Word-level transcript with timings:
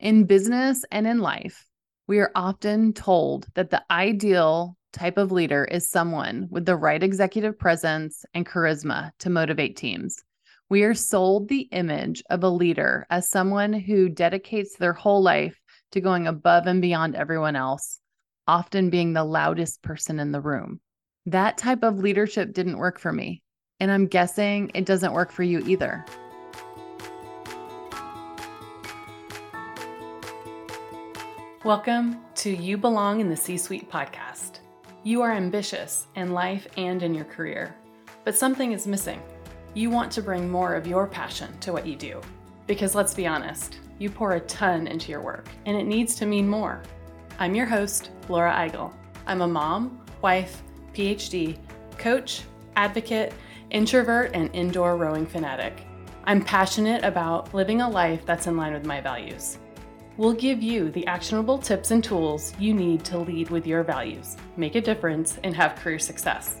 In 0.00 0.24
business 0.24 0.82
and 0.90 1.06
in 1.06 1.18
life, 1.18 1.66
we 2.08 2.20
are 2.20 2.32
often 2.34 2.94
told 2.94 3.46
that 3.52 3.68
the 3.68 3.82
ideal 3.90 4.78
type 4.94 5.18
of 5.18 5.30
leader 5.30 5.66
is 5.66 5.90
someone 5.90 6.48
with 6.50 6.64
the 6.64 6.74
right 6.74 7.02
executive 7.02 7.58
presence 7.58 8.24
and 8.32 8.46
charisma 8.46 9.10
to 9.18 9.28
motivate 9.28 9.76
teams. 9.76 10.16
We 10.70 10.84
are 10.84 10.94
sold 10.94 11.48
the 11.48 11.68
image 11.72 12.22
of 12.30 12.42
a 12.42 12.48
leader 12.48 13.06
as 13.10 13.28
someone 13.28 13.74
who 13.74 14.08
dedicates 14.08 14.74
their 14.78 14.94
whole 14.94 15.22
life 15.22 15.60
to 15.92 16.00
going 16.00 16.26
above 16.26 16.66
and 16.66 16.80
beyond 16.80 17.14
everyone 17.14 17.54
else, 17.54 17.98
often 18.46 18.88
being 18.88 19.12
the 19.12 19.24
loudest 19.24 19.82
person 19.82 20.18
in 20.18 20.32
the 20.32 20.40
room. 20.40 20.80
That 21.26 21.58
type 21.58 21.82
of 21.82 21.98
leadership 21.98 22.54
didn't 22.54 22.78
work 22.78 22.98
for 22.98 23.12
me, 23.12 23.42
and 23.78 23.90
I'm 23.90 24.06
guessing 24.06 24.70
it 24.74 24.86
doesn't 24.86 25.12
work 25.12 25.30
for 25.30 25.42
you 25.42 25.58
either. 25.66 26.06
Welcome 31.62 32.22
to 32.36 32.50
You 32.50 32.78
Belong 32.78 33.20
in 33.20 33.28
the 33.28 33.36
C 33.36 33.58
Suite 33.58 33.90
podcast. 33.90 34.60
You 35.02 35.20
are 35.20 35.30
ambitious 35.30 36.06
in 36.16 36.32
life 36.32 36.66
and 36.78 37.02
in 37.02 37.14
your 37.14 37.26
career, 37.26 37.76
but 38.24 38.34
something 38.34 38.72
is 38.72 38.86
missing. 38.86 39.20
You 39.74 39.90
want 39.90 40.10
to 40.12 40.22
bring 40.22 40.50
more 40.50 40.74
of 40.74 40.86
your 40.86 41.06
passion 41.06 41.52
to 41.58 41.70
what 41.70 41.86
you 41.86 41.96
do. 41.96 42.22
Because 42.66 42.94
let's 42.94 43.12
be 43.12 43.26
honest, 43.26 43.78
you 43.98 44.08
pour 44.08 44.32
a 44.32 44.40
ton 44.40 44.86
into 44.86 45.10
your 45.10 45.20
work, 45.20 45.48
and 45.66 45.76
it 45.76 45.84
needs 45.84 46.14
to 46.14 46.24
mean 46.24 46.48
more. 46.48 46.80
I'm 47.38 47.54
your 47.54 47.66
host, 47.66 48.08
Laura 48.30 48.54
Eigel. 48.54 48.94
I'm 49.26 49.42
a 49.42 49.46
mom, 49.46 50.00
wife, 50.22 50.62
PhD, 50.94 51.58
coach, 51.98 52.40
advocate, 52.76 53.34
introvert, 53.68 54.30
and 54.32 54.48
indoor 54.54 54.96
rowing 54.96 55.26
fanatic. 55.26 55.84
I'm 56.24 56.42
passionate 56.42 57.04
about 57.04 57.52
living 57.52 57.82
a 57.82 57.90
life 57.90 58.24
that's 58.24 58.46
in 58.46 58.56
line 58.56 58.72
with 58.72 58.86
my 58.86 59.02
values. 59.02 59.58
We'll 60.20 60.34
give 60.34 60.62
you 60.62 60.90
the 60.90 61.06
actionable 61.06 61.56
tips 61.56 61.92
and 61.92 62.04
tools 62.04 62.52
you 62.58 62.74
need 62.74 63.06
to 63.06 63.16
lead 63.16 63.48
with 63.48 63.66
your 63.66 63.82
values, 63.82 64.36
make 64.58 64.74
a 64.74 64.80
difference, 64.82 65.38
and 65.44 65.56
have 65.56 65.76
career 65.76 65.98
success. 65.98 66.60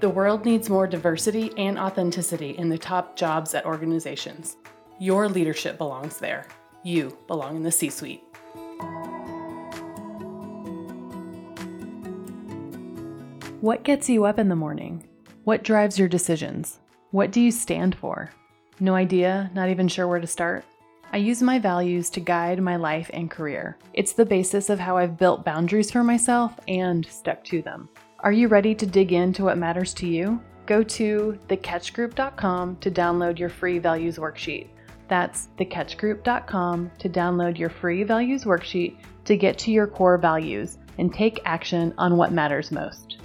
The 0.00 0.10
world 0.10 0.44
needs 0.44 0.68
more 0.68 0.86
diversity 0.86 1.50
and 1.56 1.78
authenticity 1.78 2.50
in 2.58 2.68
the 2.68 2.76
top 2.76 3.16
jobs 3.16 3.54
at 3.54 3.64
organizations. 3.64 4.58
Your 4.98 5.26
leadership 5.26 5.78
belongs 5.78 6.18
there. 6.18 6.48
You 6.82 7.16
belong 7.28 7.56
in 7.56 7.62
the 7.62 7.72
C 7.72 7.88
suite. 7.88 8.22
What 13.62 13.84
gets 13.84 14.10
you 14.10 14.26
up 14.26 14.38
in 14.38 14.50
the 14.50 14.54
morning? 14.54 15.08
What 15.44 15.64
drives 15.64 15.98
your 15.98 16.08
decisions? 16.08 16.78
What 17.12 17.30
do 17.30 17.40
you 17.40 17.52
stand 17.52 17.94
for? 17.94 18.32
No 18.80 18.94
idea, 18.94 19.50
not 19.54 19.70
even 19.70 19.88
sure 19.88 20.06
where 20.06 20.20
to 20.20 20.26
start? 20.26 20.66
I 21.10 21.16
use 21.16 21.42
my 21.42 21.58
values 21.58 22.10
to 22.10 22.20
guide 22.20 22.60
my 22.60 22.76
life 22.76 23.10
and 23.14 23.30
career. 23.30 23.78
It's 23.94 24.12
the 24.12 24.26
basis 24.26 24.68
of 24.68 24.78
how 24.78 24.98
I've 24.98 25.16
built 25.16 25.44
boundaries 25.44 25.90
for 25.90 26.04
myself 26.04 26.52
and 26.68 27.06
stuck 27.06 27.42
to 27.44 27.62
them. 27.62 27.88
Are 28.20 28.32
you 28.32 28.48
ready 28.48 28.74
to 28.74 28.84
dig 28.84 29.12
into 29.12 29.44
what 29.44 29.56
matters 29.56 29.94
to 29.94 30.06
you? 30.06 30.38
Go 30.66 30.82
to 30.82 31.38
thecatchgroup.com 31.48 32.76
to 32.76 32.90
download 32.90 33.38
your 33.38 33.48
free 33.48 33.78
values 33.78 34.18
worksheet. 34.18 34.68
That's 35.08 35.48
thecatchgroup.com 35.58 36.90
to 36.98 37.08
download 37.08 37.58
your 37.58 37.70
free 37.70 38.02
values 38.02 38.44
worksheet 38.44 38.98
to 39.24 39.36
get 39.36 39.56
to 39.58 39.70
your 39.70 39.86
core 39.86 40.18
values 40.18 40.76
and 40.98 41.14
take 41.14 41.40
action 41.46 41.94
on 41.96 42.18
what 42.18 42.32
matters 42.32 42.70
most. 42.70 43.16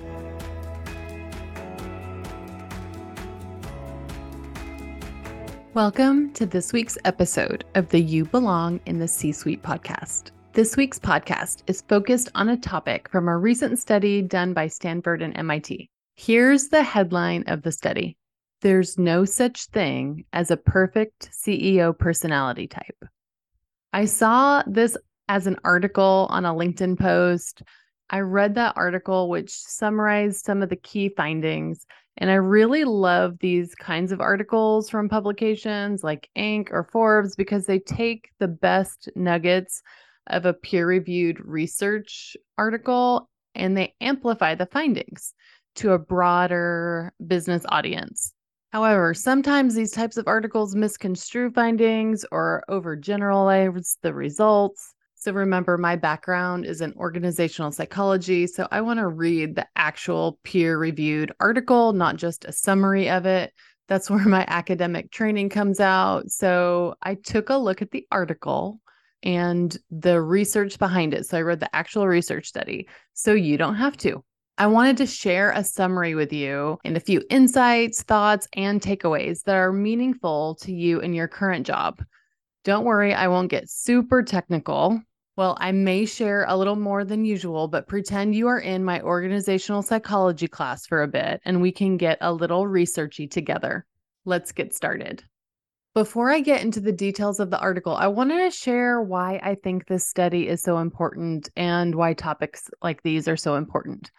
Welcome 5.74 6.34
to 6.34 6.46
this 6.46 6.72
week's 6.72 7.00
episode 7.04 7.66
of 7.74 7.90
the 7.90 8.00
You 8.00 8.26
Belong 8.26 8.80
in 8.86 9.00
the 9.00 9.08
C 9.08 9.32
Suite 9.32 9.64
podcast. 9.64 10.30
This 10.52 10.78
week's 10.78 11.00
podcast 11.00 11.64
is 11.66 11.82
focused 11.82 12.30
on 12.36 12.50
a 12.50 12.58
topic 12.58 13.10
from 13.10 13.28
a 13.28 13.36
recent 13.36 13.80
study 13.80 14.22
done 14.22 14.54
by 14.54 14.68
Stanford 14.68 15.24
and 15.24 15.36
MIT. 15.36 15.90
Here's 16.14 16.68
the 16.68 16.84
headline 16.84 17.46
of 17.48 17.64
the 17.64 17.72
study 17.72 18.18
There's 18.62 19.00
no 19.00 19.26
such 19.26 19.66
thing 19.66 20.26
as 20.32 20.52
a 20.52 20.58
perfect 20.58 21.32
CEO 21.32 21.98
personality 21.98 22.68
type. 22.68 23.06
I 23.92 24.06
saw 24.06 24.62
this 24.68 24.96
as 25.28 25.48
an 25.48 25.58
article 25.64 26.28
on 26.30 26.46
a 26.46 26.54
LinkedIn 26.54 27.00
post. 27.00 27.64
I 28.12 28.20
read 28.20 28.54
that 28.56 28.78
article, 28.78 29.28
which 29.28 29.50
summarized 29.50 30.46
some 30.46 30.62
of 30.62 30.70
the 30.70 30.76
key 30.76 31.10
findings 31.10 31.88
and 32.18 32.30
I 32.30 32.36
really 32.36 32.84
love 32.84 33.38
these 33.40 33.74
kinds 33.76 34.12
of 34.12 34.22
articles 34.22 34.90
from 34.90 35.10
publications 35.10 36.04
like 36.04 36.30
Inc. 36.38 36.70
or 36.72 36.88
Forbes 36.92 37.36
because 37.36 37.66
they 37.66 37.80
take 37.80 38.30
the 38.40 38.48
best 38.48 39.10
nuggets 39.16 39.82
of 40.28 40.46
a 40.46 40.54
peer 40.54 40.88
reviewed 40.88 41.40
research 41.44 42.38
article 42.58 43.30
and 43.56 43.76
they 43.76 43.94
amplify 44.00 44.56
the 44.56 44.68
findings 44.68 45.34
to 45.76 45.92
a 45.92 46.00
broader 46.00 47.14
business 47.26 47.64
audience. 47.70 48.34
However, 48.72 49.14
sometimes 49.14 49.76
these 49.76 49.92
types 49.92 50.18
of 50.18 50.28
articles 50.28 50.76
misconstrue 50.76 51.52
findings 51.52 52.26
or 52.32 52.64
overgeneralize 52.70 53.98
the 54.02 54.14
results. 54.14 54.93
So 55.24 55.32
remember, 55.32 55.78
my 55.78 55.96
background 55.96 56.66
is 56.66 56.82
in 56.82 56.92
organizational 56.98 57.72
psychology. 57.72 58.46
So 58.46 58.68
I 58.72 58.82
want 58.82 59.00
to 59.00 59.08
read 59.08 59.56
the 59.56 59.66
actual 59.78 60.38
peer 60.44 60.78
reviewed 60.78 61.32
article, 61.40 61.94
not 61.94 62.18
just 62.18 62.44
a 62.44 62.52
summary 62.52 63.10
of 63.10 63.26
it. 63.26 63.54
That's 63.88 64.10
where 64.10 64.26
my 64.26 64.44
academic 64.50 65.12
training 65.12 65.48
comes 65.48 65.80
out. 65.80 66.30
So 66.30 66.96
I 67.02 67.16
took 67.16 67.50
a 67.50 67.56
look 67.56 67.82
at 67.82 67.92
the 67.92 68.06
article 68.12 68.82
and 69.24 69.78
the 69.90 70.20
research 70.20 70.78
behind 70.78 71.14
it. 71.14 71.26
So 71.26 71.38
I 71.38 71.42
read 71.42 71.62
the 71.62 71.74
actual 71.74 72.06
research 72.06 72.48
study. 72.48 72.90
So 73.14 73.32
you 73.32 73.58
don't 73.58 73.76
have 73.76 73.96
to. 74.00 74.26
I 74.58 74.68
wanted 74.68 74.98
to 74.98 75.06
share 75.06 75.52
a 75.52 75.64
summary 75.64 76.16
with 76.16 76.34
you 76.34 76.80
and 76.84 76.98
a 76.98 77.00
few 77.00 77.24
insights, 77.30 78.04
thoughts, 78.04 78.50
and 78.58 78.82
takeaways 78.82 79.44
that 79.44 79.56
are 79.56 79.72
meaningful 79.72 80.56
to 80.56 80.74
you 80.74 81.00
in 81.00 81.14
your 81.14 81.30
current 81.30 81.66
job. 81.66 82.04
Don't 82.66 82.84
worry, 82.84 83.14
I 83.14 83.30
won't 83.30 83.50
get 83.50 83.70
super 83.70 84.22
technical. 84.22 85.02
Well, 85.36 85.58
I 85.60 85.72
may 85.72 86.06
share 86.06 86.46
a 86.48 86.56
little 86.56 86.76
more 86.76 87.04
than 87.04 87.26
usual, 87.26 87.68
but 87.68 87.88
pretend 87.88 88.36
you 88.36 88.48
are 88.48 88.60
in 88.60 88.84
my 88.84 89.02
organizational 89.02 89.82
psychology 89.82 90.48
class 90.48 90.86
for 90.86 91.02
a 91.02 91.08
bit 91.08 91.42
and 91.44 91.60
we 91.60 91.72
can 91.72 91.98
get 91.98 92.20
a 92.22 92.32
little 92.32 92.66
researchy 92.66 93.30
together. 93.30 93.86
Let's 94.26 94.52
get 94.52 94.76
started. 94.76 95.24
Before 95.96 96.32
I 96.32 96.40
get 96.40 96.62
into 96.62 96.80
the 96.80 96.92
details 96.92 97.40
of 97.40 97.50
the 97.50 97.60
article, 97.60 97.96
I 97.96 98.08
wanted 98.08 98.44
to 98.44 98.56
share 98.56 99.02
why 99.02 99.40
I 99.44 99.56
think 99.56 99.88
this 99.88 100.08
study 100.08 100.48
is 100.48 100.62
so 100.62 100.78
important 100.78 101.50
and 101.56 101.96
why 101.96 102.14
topics 102.14 102.70
like 102.84 103.02
these 103.02 103.28
are 103.28 103.38
so 103.38 103.56
important. 103.56 104.12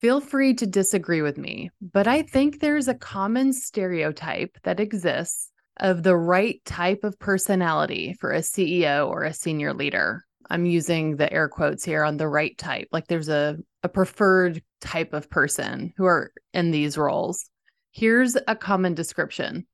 Feel 0.00 0.20
free 0.20 0.54
to 0.54 0.66
disagree 0.66 1.22
with 1.22 1.36
me, 1.36 1.70
but 1.80 2.06
I 2.06 2.22
think 2.22 2.60
there's 2.60 2.88
a 2.88 2.94
common 2.94 3.52
stereotype 3.52 4.56
that 4.64 4.80
exists 4.80 5.50
of 5.78 6.02
the 6.02 6.16
right 6.16 6.62
type 6.64 7.04
of 7.04 7.18
personality 7.18 8.14
for 8.20 8.32
a 8.32 8.40
CEO 8.40 9.08
or 9.08 9.22
a 9.22 9.32
senior 9.32 9.72
leader. 9.72 10.24
I'm 10.50 10.66
using 10.66 11.16
the 11.16 11.32
air 11.32 11.48
quotes 11.48 11.84
here 11.84 12.04
on 12.04 12.16
the 12.16 12.28
right 12.28 12.56
type. 12.58 12.88
Like 12.92 13.06
there's 13.06 13.28
a, 13.28 13.56
a 13.82 13.88
preferred 13.88 14.62
type 14.80 15.12
of 15.12 15.30
person 15.30 15.92
who 15.96 16.04
are 16.04 16.32
in 16.52 16.70
these 16.70 16.98
roles. 16.98 17.48
Here's 17.90 18.36
a 18.46 18.56
common 18.56 18.94
description. 18.94 19.66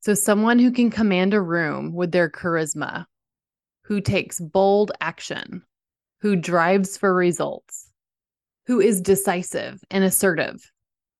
So, 0.00 0.14
someone 0.14 0.58
who 0.58 0.72
can 0.72 0.90
command 0.90 1.32
a 1.32 1.40
room 1.40 1.94
with 1.94 2.10
their 2.10 2.28
charisma, 2.28 3.06
who 3.82 4.00
takes 4.00 4.40
bold 4.40 4.90
action, 5.00 5.62
who 6.20 6.34
drives 6.34 6.96
for 6.96 7.14
results, 7.14 7.88
who 8.66 8.80
is 8.80 9.00
decisive 9.00 9.80
and 9.90 10.02
assertive. 10.02 10.72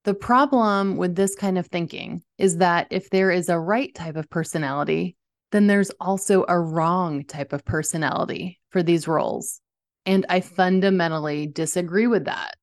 The 0.05 0.15
problem 0.15 0.97
with 0.97 1.15
this 1.15 1.37
kind 1.37 1.59
of 1.59 1.69
thinking 1.69 2.23
is 2.39 2.57
that 2.57 2.89
if 2.91 3.09
there 3.11 3.31
is 3.31 3.49
a 3.49 3.61
right 3.61 3.95
type 3.95 4.17
of 4.17 4.29
personality, 4.29 5.17
then 5.53 5.69
there's 5.69 5.91
also 6.01 6.45
a 6.49 6.59
wrong 6.59 7.25
type 7.25 7.53
of 7.53 7.65
personality 7.65 8.59
for 8.73 8.83
these 8.83 9.07
roles. 9.07 9.61
And 10.05 10.27
I 10.29 10.41
mm-hmm. 10.41 10.55
fundamentally 10.55 11.47
disagree 11.47 12.07
with 12.07 12.25
that. 12.25 12.57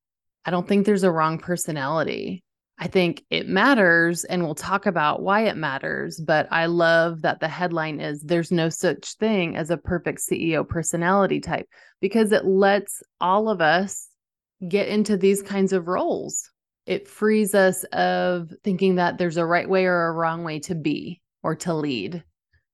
I 0.46 0.52
don't 0.52 0.68
think 0.68 0.86
there's 0.86 1.04
a 1.04 1.12
wrong 1.12 1.38
personality. 1.38 2.44
I 2.82 2.88
think 2.88 3.26
it 3.30 3.48
matters, 3.48 4.24
and 4.24 4.42
we'll 4.42 4.56
talk 4.56 4.86
about 4.86 5.22
why 5.22 5.42
it 5.48 5.58
matters. 5.58 6.20
But 6.20 6.48
I 6.50 6.68
love 6.68 7.24
that 7.24 7.42
the 7.42 7.48
headline 7.50 8.00
is 8.00 8.22
There's 8.22 8.52
no 8.52 8.70
such 8.70 9.16
thing 9.16 9.58
as 9.58 9.70
a 9.70 9.78
perfect 9.78 10.20
CEO 10.20 10.68
personality 10.68 11.42
type 11.42 11.68
because 12.00 12.32
it 12.32 12.46
lets 12.46 13.04
all 13.20 13.50
of 13.50 13.60
us 13.60 14.08
get 14.66 14.88
into 14.88 15.18
these 15.18 15.42
kinds 15.42 15.74
of 15.74 15.88
roles. 15.88 16.50
It 16.86 17.08
frees 17.08 17.54
us 17.54 17.84
of 17.86 18.52
thinking 18.64 18.96
that 18.96 19.18
there's 19.18 19.38
a 19.38 19.46
right 19.46 19.70
way 19.70 19.86
or 19.86 20.08
a 20.08 20.14
wrong 20.14 20.44
way 20.44 20.60
to 20.62 20.76
be 20.76 21.22
or 21.44 21.56
to 21.58 21.74
lead. 21.74 22.24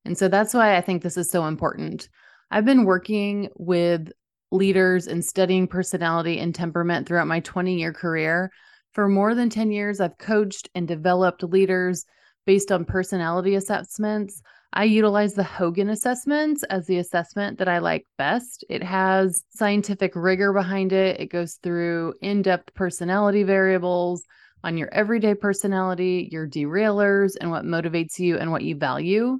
And 0.05 0.17
so 0.17 0.27
that's 0.27 0.53
why 0.53 0.77
I 0.77 0.81
think 0.81 1.01
this 1.01 1.17
is 1.17 1.31
so 1.31 1.45
important. 1.45 2.09
I've 2.51 2.65
been 2.65 2.85
working 2.85 3.49
with 3.55 4.11
leaders 4.51 5.07
and 5.07 5.23
studying 5.23 5.67
personality 5.67 6.39
and 6.39 6.53
temperament 6.53 7.07
throughout 7.07 7.27
my 7.27 7.39
20 7.41 7.77
year 7.77 7.93
career. 7.93 8.51
For 8.93 9.09
more 9.09 9.35
than 9.35 9.49
10 9.49 9.71
years, 9.71 9.99
I've 9.99 10.17
coached 10.17 10.69
and 10.73 10.87
developed 10.87 11.43
leaders 11.43 12.05
based 12.45 12.71
on 12.71 12.85
personality 12.85 13.55
assessments. 13.55 14.41
I 14.71 14.83
utilize 14.83 15.33
the 15.33 15.43
Hogan 15.43 15.89
assessments 15.89 16.63
as 16.63 16.85
the 16.85 16.97
assessment 16.97 17.57
that 17.59 17.67
I 17.67 17.79
like 17.79 18.05
best. 18.17 18.63
It 18.69 18.83
has 18.83 19.43
scientific 19.49 20.13
rigor 20.15 20.53
behind 20.53 20.91
it. 20.91 21.19
It 21.19 21.27
goes 21.27 21.55
through 21.63 22.13
in 22.21 22.41
depth 22.41 22.73
personality 22.73 23.43
variables 23.43 24.23
on 24.63 24.77
your 24.77 24.93
everyday 24.93 25.33
personality, 25.33 26.29
your 26.31 26.47
derailers, 26.47 27.35
and 27.39 27.51
what 27.51 27.65
motivates 27.65 28.19
you 28.19 28.37
and 28.37 28.51
what 28.51 28.63
you 28.63 28.75
value. 28.75 29.39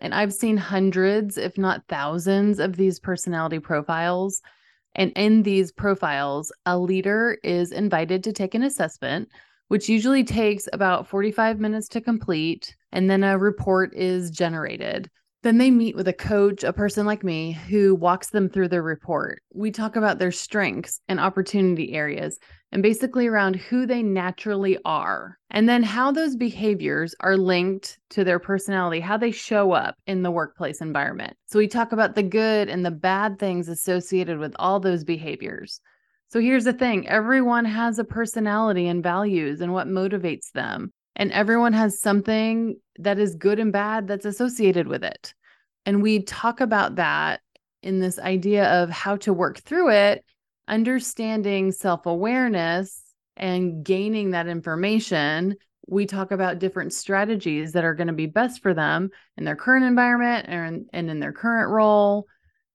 And 0.00 0.14
I've 0.14 0.32
seen 0.32 0.56
hundreds, 0.56 1.38
if 1.38 1.56
not 1.56 1.84
thousands, 1.88 2.58
of 2.58 2.76
these 2.76 2.98
personality 3.00 3.58
profiles. 3.58 4.42
And 4.94 5.12
in 5.16 5.42
these 5.42 5.72
profiles, 5.72 6.52
a 6.64 6.78
leader 6.78 7.38
is 7.42 7.72
invited 7.72 8.24
to 8.24 8.32
take 8.32 8.54
an 8.54 8.62
assessment 8.62 9.28
which 9.68 9.88
usually 9.88 10.24
takes 10.24 10.68
about 10.72 11.08
45 11.08 11.58
minutes 11.58 11.88
to 11.88 12.00
complete, 12.00 12.76
and 12.92 13.10
then 13.10 13.24
a 13.24 13.38
report 13.38 13.92
is 13.94 14.30
generated. 14.30 15.10
Then 15.46 15.58
they 15.58 15.70
meet 15.70 15.94
with 15.94 16.08
a 16.08 16.12
coach, 16.12 16.64
a 16.64 16.72
person 16.72 17.06
like 17.06 17.22
me, 17.22 17.52
who 17.52 17.94
walks 17.94 18.30
them 18.30 18.48
through 18.48 18.66
their 18.66 18.82
report. 18.82 19.42
We 19.54 19.70
talk 19.70 19.94
about 19.94 20.18
their 20.18 20.32
strengths 20.32 21.00
and 21.06 21.20
opportunity 21.20 21.92
areas 21.92 22.40
and 22.72 22.82
basically 22.82 23.28
around 23.28 23.54
who 23.54 23.86
they 23.86 24.02
naturally 24.02 24.76
are, 24.84 25.38
and 25.50 25.68
then 25.68 25.84
how 25.84 26.10
those 26.10 26.34
behaviors 26.34 27.14
are 27.20 27.36
linked 27.36 28.00
to 28.10 28.24
their 28.24 28.40
personality, 28.40 28.98
how 28.98 29.16
they 29.16 29.30
show 29.30 29.70
up 29.70 29.94
in 30.08 30.24
the 30.24 30.32
workplace 30.32 30.80
environment. 30.80 31.36
So 31.46 31.60
we 31.60 31.68
talk 31.68 31.92
about 31.92 32.16
the 32.16 32.24
good 32.24 32.68
and 32.68 32.84
the 32.84 32.90
bad 32.90 33.38
things 33.38 33.68
associated 33.68 34.40
with 34.40 34.52
all 34.58 34.80
those 34.80 35.04
behaviors. 35.04 35.80
So 36.26 36.40
here's 36.40 36.64
the 36.64 36.72
thing 36.72 37.06
everyone 37.06 37.66
has 37.66 38.00
a 38.00 38.04
personality 38.04 38.88
and 38.88 39.00
values 39.00 39.60
and 39.60 39.72
what 39.72 39.86
motivates 39.86 40.50
them. 40.50 40.92
And 41.16 41.32
everyone 41.32 41.72
has 41.72 41.98
something 41.98 42.78
that 42.98 43.18
is 43.18 43.34
good 43.34 43.58
and 43.58 43.72
bad 43.72 44.06
that's 44.06 44.24
associated 44.24 44.86
with 44.86 45.02
it. 45.02 45.34
And 45.84 46.02
we 46.02 46.22
talk 46.22 46.60
about 46.60 46.96
that 46.96 47.40
in 47.82 48.00
this 48.00 48.18
idea 48.18 48.82
of 48.82 48.90
how 48.90 49.16
to 49.16 49.32
work 49.32 49.58
through 49.58 49.90
it, 49.90 50.24
understanding 50.68 51.72
self 51.72 52.06
awareness 52.06 53.02
and 53.36 53.84
gaining 53.84 54.30
that 54.32 54.46
information. 54.46 55.56
We 55.88 56.06
talk 56.06 56.32
about 56.32 56.58
different 56.58 56.92
strategies 56.92 57.72
that 57.72 57.84
are 57.84 57.94
going 57.94 58.08
to 58.08 58.12
be 58.12 58.26
best 58.26 58.60
for 58.60 58.74
them 58.74 59.10
in 59.36 59.44
their 59.44 59.56
current 59.56 59.84
environment 59.84 60.46
and, 60.48 60.86
and 60.92 61.08
in 61.08 61.20
their 61.20 61.32
current 61.32 61.70
role 61.70 62.26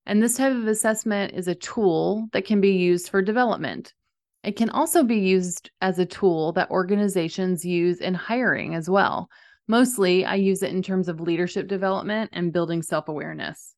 and 0.06 0.22
this 0.22 0.36
type 0.36 0.52
of 0.52 0.66
assessment 0.66 1.34
is 1.34 1.48
a 1.48 1.54
tool 1.54 2.28
that 2.32 2.44
can 2.44 2.60
be 2.60 2.72
used 2.72 3.08
for 3.08 3.22
development. 3.22 3.94
It 4.42 4.56
can 4.56 4.70
also 4.70 5.04
be 5.04 5.18
used 5.18 5.70
as 5.80 5.98
a 5.98 6.06
tool 6.06 6.52
that 6.52 6.70
organizations 6.70 7.64
use 7.64 8.00
in 8.00 8.14
hiring 8.14 8.74
as 8.74 8.90
well. 8.90 9.28
Mostly, 9.68 10.24
I 10.24 10.34
use 10.34 10.62
it 10.62 10.72
in 10.72 10.82
terms 10.82 11.08
of 11.08 11.20
leadership 11.20 11.68
development 11.68 12.30
and 12.32 12.52
building 12.52 12.82
self 12.82 13.08
awareness. 13.08 13.74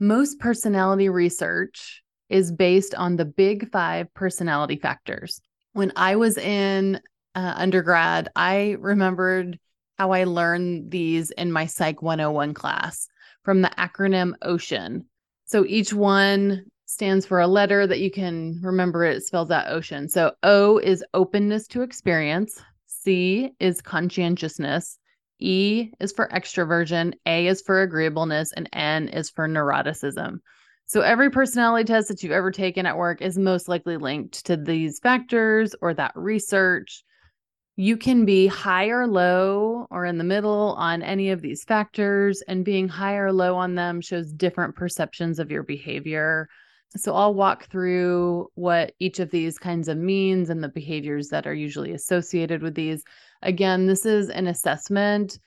Most 0.00 0.38
personality 0.38 1.08
research 1.08 2.02
is 2.28 2.50
based 2.50 2.94
on 2.94 3.16
the 3.16 3.24
big 3.24 3.70
five 3.70 4.12
personality 4.14 4.76
factors. 4.76 5.40
When 5.72 5.92
I 5.96 6.16
was 6.16 6.38
in 6.38 7.00
uh, 7.34 7.54
undergrad, 7.56 8.30
I 8.34 8.76
remembered 8.80 9.58
how 9.98 10.12
I 10.12 10.24
learned 10.24 10.90
these 10.90 11.30
in 11.30 11.52
my 11.52 11.66
Psych 11.66 12.02
101 12.02 12.54
class 12.54 13.06
from 13.44 13.62
the 13.62 13.70
acronym 13.78 14.32
OCEAN 14.42 15.04
so 15.46 15.64
each 15.64 15.92
one 15.92 16.64
stands 16.86 17.26
for 17.26 17.40
a 17.40 17.46
letter 17.46 17.86
that 17.86 18.00
you 18.00 18.10
can 18.10 18.60
remember 18.62 19.04
it 19.04 19.22
spells 19.22 19.50
out 19.50 19.68
ocean. 19.68 20.08
So 20.08 20.32
O 20.42 20.78
is 20.78 21.04
openness 21.14 21.66
to 21.68 21.82
experience, 21.82 22.62
C 22.86 23.52
is 23.60 23.82
conscientiousness, 23.82 24.98
E 25.38 25.90
is 26.00 26.12
for 26.12 26.28
extroversion, 26.28 27.14
A 27.26 27.46
is 27.46 27.60
for 27.60 27.82
agreeableness, 27.82 28.52
and 28.52 28.68
N 28.72 29.08
is 29.08 29.28
for 29.28 29.48
neuroticism. 29.48 30.38
So 30.86 31.00
every 31.00 31.30
personality 31.30 31.84
test 31.84 32.08
that 32.08 32.22
you've 32.22 32.32
ever 32.32 32.52
taken 32.52 32.86
at 32.86 32.96
work 32.96 33.20
is 33.20 33.36
most 33.36 33.68
likely 33.68 33.96
linked 33.96 34.46
to 34.46 34.56
these 34.56 35.00
factors 35.00 35.74
or 35.82 35.92
that 35.94 36.12
research 36.14 37.02
you 37.78 37.98
can 37.98 38.24
be 38.24 38.46
high 38.46 38.86
or 38.86 39.06
low 39.06 39.86
or 39.90 40.06
in 40.06 40.16
the 40.16 40.24
middle 40.24 40.74
on 40.78 41.02
any 41.02 41.30
of 41.30 41.42
these 41.42 41.62
factors, 41.62 42.42
and 42.48 42.64
being 42.64 42.88
high 42.88 43.16
or 43.16 43.30
low 43.32 43.54
on 43.56 43.74
them 43.74 44.00
shows 44.00 44.32
different 44.32 44.74
perceptions 44.74 45.38
of 45.38 45.50
your 45.50 45.62
behavior. 45.62 46.48
So, 46.96 47.14
I'll 47.14 47.34
walk 47.34 47.68
through 47.68 48.48
what 48.54 48.92
each 48.98 49.18
of 49.18 49.30
these 49.30 49.58
kinds 49.58 49.88
of 49.88 49.98
means 49.98 50.50
and 50.50 50.62
the 50.62 50.68
behaviors 50.68 51.28
that 51.28 51.46
are 51.46 51.54
usually 51.54 51.92
associated 51.92 52.62
with 52.62 52.74
these. 52.74 53.02
Again, 53.42 53.86
this 53.86 54.06
is 54.06 54.30
an 54.30 54.46
assessment. 54.46 55.38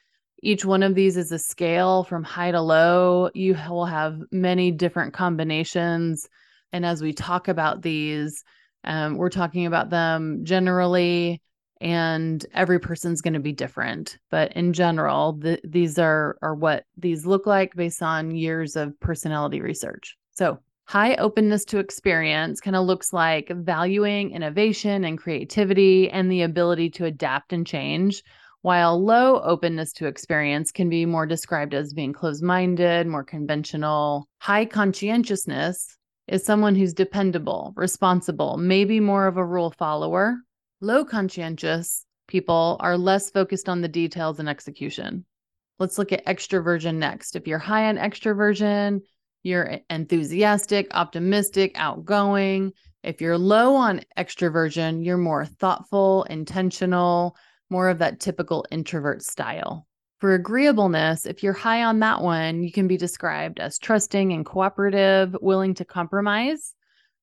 Each 0.41 0.63
one 0.63 0.83
of 0.83 0.95
these 0.95 1.17
is 1.17 1.31
a 1.31 1.39
scale 1.39 2.03
from 2.03 2.23
high 2.23 2.51
to 2.51 2.61
low. 2.61 3.29
You 3.33 3.57
will 3.69 3.85
have 3.85 4.21
many 4.31 4.71
different 4.71 5.13
combinations. 5.13 6.27
And 6.71 6.85
as 6.85 7.01
we 7.01 7.13
talk 7.13 7.47
about 7.47 7.81
these, 7.81 8.43
um, 8.83 9.17
we're 9.17 9.29
talking 9.29 9.65
about 9.65 9.89
them 9.89 10.45
generally 10.45 11.41
and 11.81 12.45
every 12.53 12.79
person's 12.79 13.21
going 13.21 13.33
to 13.33 13.39
be 13.39 13.53
different 13.53 14.17
but 14.29 14.51
in 14.53 14.73
general 14.73 15.33
the, 15.33 15.59
these 15.63 15.97
are 15.97 16.37
are 16.41 16.55
what 16.55 16.83
these 16.97 17.25
look 17.25 17.45
like 17.45 17.73
based 17.75 18.01
on 18.01 18.35
years 18.35 18.75
of 18.75 18.99
personality 18.99 19.61
research 19.61 20.17
so 20.31 20.59
high 20.89 21.13
openness 21.15 21.65
to 21.65 21.77
experience 21.77 22.59
kind 22.59 22.75
of 22.75 22.85
looks 22.85 23.13
like 23.13 23.47
valuing 23.49 24.31
innovation 24.31 25.03
and 25.03 25.19
creativity 25.19 26.09
and 26.09 26.31
the 26.31 26.41
ability 26.41 26.89
to 26.89 27.05
adapt 27.05 27.53
and 27.53 27.67
change 27.67 28.23
while 28.63 29.01
low 29.01 29.39
openness 29.41 29.93
to 29.93 30.07
experience 30.07 30.71
can 30.71 30.89
be 30.89 31.05
more 31.05 31.25
described 31.25 31.73
as 31.73 31.93
being 31.93 32.11
closed 32.11 32.43
minded, 32.43 33.07
more 33.07 33.23
conventional. 33.23 34.27
High 34.39 34.65
conscientiousness 34.65 35.95
is 36.27 36.43
someone 36.43 36.75
who's 36.75 36.93
dependable, 36.93 37.71
responsible, 37.77 38.57
maybe 38.57 38.99
more 38.99 39.27
of 39.27 39.37
a 39.37 39.45
rule 39.45 39.71
follower, 39.71 40.39
Low 40.81 41.03
conscientious 41.03 42.05
people 42.29 42.77
are 42.79 42.97
less 42.97 43.29
focused 43.29 43.67
on 43.67 43.81
the 43.81 43.89
details 43.89 44.39
and 44.39 44.47
execution. 44.47 45.25
Let's 45.77 45.97
look 45.97 46.13
at 46.13 46.25
extroversion 46.25 46.95
next. 46.95 47.35
If 47.35 47.47
you're 47.47 47.59
high 47.59 47.89
on 47.89 47.97
extroversion, 47.97 49.01
you're 49.43 49.79
enthusiastic, 49.89 50.87
optimistic, 50.91 51.73
outgoing. 51.75 52.73
If 53.03 53.21
you're 53.21 53.37
low 53.37 53.75
on 53.75 54.01
extroversion, 54.17 55.05
you're 55.05 55.17
more 55.17 55.45
thoughtful, 55.45 56.23
intentional, 56.23 57.35
more 57.69 57.89
of 57.89 57.99
that 57.99 58.19
typical 58.19 58.65
introvert 58.71 59.21
style. 59.21 59.87
For 60.19 60.33
agreeableness, 60.33 61.25
if 61.25 61.43
you're 61.43 61.53
high 61.53 61.83
on 61.83 61.99
that 61.99 62.21
one, 62.21 62.61
you 62.61 62.71
can 62.71 62.87
be 62.87 62.97
described 62.97 63.59
as 63.59 63.79
trusting 63.79 64.33
and 64.33 64.45
cooperative, 64.45 65.35
willing 65.41 65.75
to 65.75 65.85
compromise, 65.85 66.73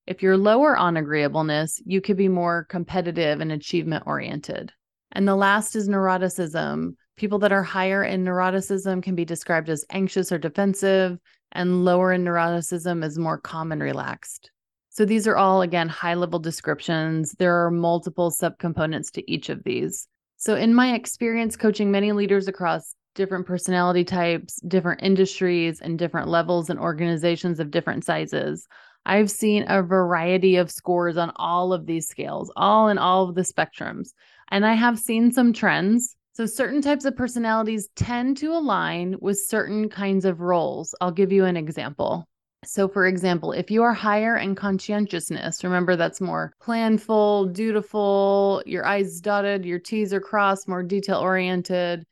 if 0.07 0.23
you're 0.23 0.37
lower 0.37 0.77
on 0.77 0.97
agreeableness, 0.97 1.83
you 1.85 2.01
could 2.01 2.17
be 2.17 2.29
more 2.29 2.65
competitive 2.69 3.41
and 3.41 3.51
achievement 3.51 4.05
oriented. 4.07 4.73
And 5.11 5.27
the 5.27 5.35
last 5.35 5.75
is 5.75 5.89
neuroticism. 5.89 6.95
People 7.17 7.41
that 7.41 7.53
are 7.53 7.63
higher 7.63 8.05
in 8.05 8.25
neuroticism 8.25 9.03
can 9.03 9.17
be 9.17 9.25
described 9.25 9.69
as 9.69 9.85
anxious 9.91 10.31
or 10.31 10.39
defensive, 10.39 11.19
and 11.57 11.85
lower 11.85 12.13
in 12.13 12.25
neuroticism 12.25 13.05
is 13.05 13.19
more 13.19 13.39
calm 13.39 13.73
and 13.73 13.83
relaxed. 13.83 14.51
So 14.91 15.05
these 15.05 15.27
are 15.27 15.37
all, 15.37 15.63
again, 15.63 15.89
high 15.89 16.15
level 16.15 16.39
descriptions. 16.39 17.35
There 17.39 17.65
are 17.65 17.71
multiple 17.71 18.31
subcomponents 18.31 19.11
to 19.13 19.31
each 19.31 19.49
of 19.49 19.65
these. 19.65 20.07
So, 20.39 20.55
in 20.55 20.75
my 20.75 20.95
experience 20.95 21.57
coaching 21.57 21.91
many 21.91 22.13
leaders 22.13 22.47
across 22.47 22.95
different 23.15 23.47
personality 23.47 24.05
types, 24.05 24.61
different 24.69 25.03
industries, 25.03 25.81
and 25.81 25.99
different 25.99 26.29
levels 26.29 26.71
and 26.71 26.79
organizations 26.79 27.59
of 27.59 27.71
different 27.71 28.05
sizes, 28.05 28.67
I've 29.07 29.31
seen 29.31 29.65
a 29.69 29.83
variety 29.83 30.57
of 30.57 30.71
scores 30.71 31.17
on 31.17 31.33
all 31.37 31.73
of 31.73 31.87
these 31.87 32.09
scales, 32.09 32.53
all 32.57 32.89
in 32.89 32.99
all 32.99 33.29
of 33.29 33.35
the 33.35 33.43
spectrums. 33.43 34.11
And 34.51 34.67
I 34.67 34.75
have 34.75 34.99
seen 34.99 35.31
some 35.33 35.53
trends. 35.53 36.16
So, 36.37 36.45
certain 36.45 36.83
types 36.83 37.07
of 37.07 37.17
personalities 37.17 37.89
tend 37.97 38.37
to 38.37 38.53
align 38.53 39.17
with 39.23 39.39
certain 39.39 39.89
kinds 39.89 40.27
of 40.27 40.43
roles. 40.43 40.95
I'll 41.01 41.11
give 41.11 41.33
you 41.33 41.47
an 41.47 41.57
example. 41.57 42.29
So, 42.63 42.89
for 42.89 43.07
example, 43.07 43.53
if 43.53 43.71
you 43.71 43.83
are 43.83 43.95
higher 43.95 44.37
in 44.37 44.55
conscientiousness, 44.55 45.65
remember 45.65 45.97
that's 45.97 46.21
more 46.21 46.53
planful, 46.63 47.55
dutiful, 47.55 48.63
your 48.67 48.85
I's 48.85 49.19
dotted, 49.23 49.65
your 49.65 49.79
T's 49.79 50.13
are 50.13 50.21
crossed, 50.21 50.69
more 50.69 50.83
detail 50.83 51.21
oriented. 51.21 52.05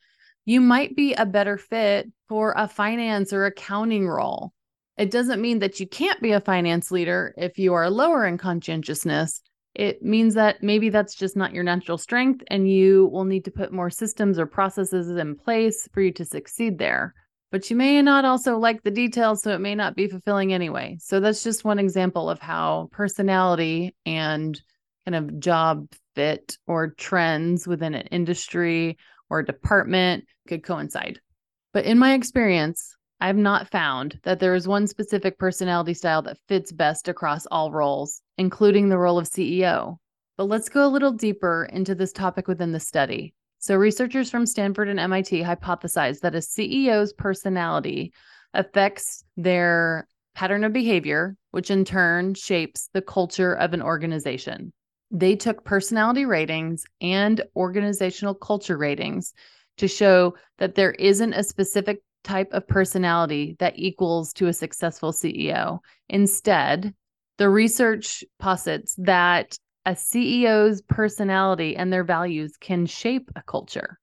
You 0.45 0.59
might 0.59 0.95
be 0.95 1.13
a 1.13 1.27
better 1.27 1.59
fit 1.59 2.11
for 2.27 2.55
a 2.57 2.67
finance 2.67 3.31
or 3.31 3.45
accounting 3.45 4.07
role. 4.07 4.53
It 4.97 5.11
doesn't 5.11 5.39
mean 5.39 5.59
that 5.59 5.79
you 5.79 5.87
can't 5.87 6.19
be 6.19 6.31
a 6.31 6.41
finance 6.41 6.89
leader 6.89 7.35
if 7.37 7.59
you 7.59 7.75
are 7.75 7.91
lower 7.91 8.25
in 8.25 8.39
conscientiousness. 8.39 9.39
It 9.75 10.01
means 10.01 10.35
that 10.35 10.63
maybe 10.63 10.89
that's 10.89 11.15
just 11.15 11.35
not 11.35 11.53
your 11.53 11.63
natural 11.63 11.97
strength 11.97 12.43
and 12.47 12.69
you 12.69 13.07
will 13.07 13.25
need 13.25 13.45
to 13.45 13.51
put 13.51 13.73
more 13.73 13.89
systems 13.89 14.39
or 14.39 14.45
processes 14.45 15.09
in 15.09 15.35
place 15.35 15.87
for 15.93 16.01
you 16.01 16.13
to 16.13 16.25
succeed 16.25 16.77
there. 16.77 17.13
But 17.51 17.69
you 17.69 17.75
may 17.75 18.01
not 18.01 18.25
also 18.25 18.57
like 18.57 18.83
the 18.83 18.91
details, 18.91 19.41
so 19.41 19.53
it 19.53 19.61
may 19.61 19.75
not 19.75 19.95
be 19.95 20.07
fulfilling 20.07 20.53
anyway. 20.53 20.97
So 20.99 21.19
that's 21.19 21.43
just 21.43 21.65
one 21.65 21.79
example 21.79 22.29
of 22.29 22.39
how 22.39 22.89
personality 22.91 23.95
and 24.05 24.59
kind 25.05 25.15
of 25.15 25.39
job 25.39 25.87
fit 26.15 26.57
or 26.67 26.89
trends 26.89 27.67
within 27.67 27.93
an 27.93 28.07
industry 28.07 28.97
or 29.29 29.43
department 29.43 30.25
could 30.47 30.63
coincide. 30.63 31.19
But 31.73 31.85
in 31.85 31.99
my 31.99 32.13
experience, 32.13 32.94
I've 33.21 33.37
not 33.37 33.71
found 33.71 34.19
that 34.23 34.39
there 34.39 34.55
is 34.55 34.67
one 34.67 34.87
specific 34.87 35.37
personality 35.39 35.93
style 35.93 36.21
that 36.23 36.37
fits 36.47 36.71
best 36.71 37.07
across 37.07 37.45
all 37.45 37.71
roles, 37.71 38.21
including 38.37 38.89
the 38.89 38.97
role 38.97 39.17
of 39.17 39.29
CEO. 39.29 39.97
But 40.37 40.45
let's 40.45 40.69
go 40.69 40.85
a 40.85 40.89
little 40.89 41.13
deeper 41.13 41.67
into 41.71 41.95
this 41.95 42.11
topic 42.11 42.47
within 42.47 42.73
the 42.73 42.79
study. 42.79 43.33
So, 43.59 43.75
researchers 43.75 44.29
from 44.29 44.45
Stanford 44.45 44.89
and 44.89 44.99
MIT 44.99 45.41
hypothesized 45.41 46.19
that 46.19 46.35
a 46.35 46.39
CEO's 46.39 47.13
personality 47.13 48.13
affects 48.53 49.23
their 49.37 50.07
pattern 50.35 50.65
of 50.65 50.73
behavior, 50.73 51.37
which 51.51 51.71
in 51.71 51.85
turn 51.85 52.33
shapes 52.33 52.89
the 52.93 53.01
culture 53.01 53.53
of 53.53 53.73
an 53.73 53.81
organization. 53.81 54.73
They 55.09 55.35
took 55.35 55.63
personality 55.63 56.25
ratings 56.25 56.83
and 56.99 57.41
organizational 57.55 58.33
culture 58.33 58.77
ratings 58.77 59.33
to 59.77 59.87
show 59.87 60.35
that 60.57 60.75
there 60.75 60.91
isn't 60.91 61.33
a 61.33 61.43
specific 61.43 62.01
type 62.25 62.49
of 62.51 62.67
personality 62.67 63.55
that 63.59 63.77
equals 63.77 64.33
to 64.33 64.47
a 64.47 64.53
successful 64.53 65.13
CEO. 65.13 65.79
Instead, 66.09 66.93
the 67.37 67.49
research 67.49 68.23
posits 68.39 68.95
that 68.97 69.57
a 69.85 69.91
CEO's 69.91 70.81
personality 70.81 71.75
and 71.75 71.93
their 71.93 72.03
values 72.03 72.57
can 72.59 72.85
shape 72.85 73.29
a 73.35 73.43
culture. 73.43 73.99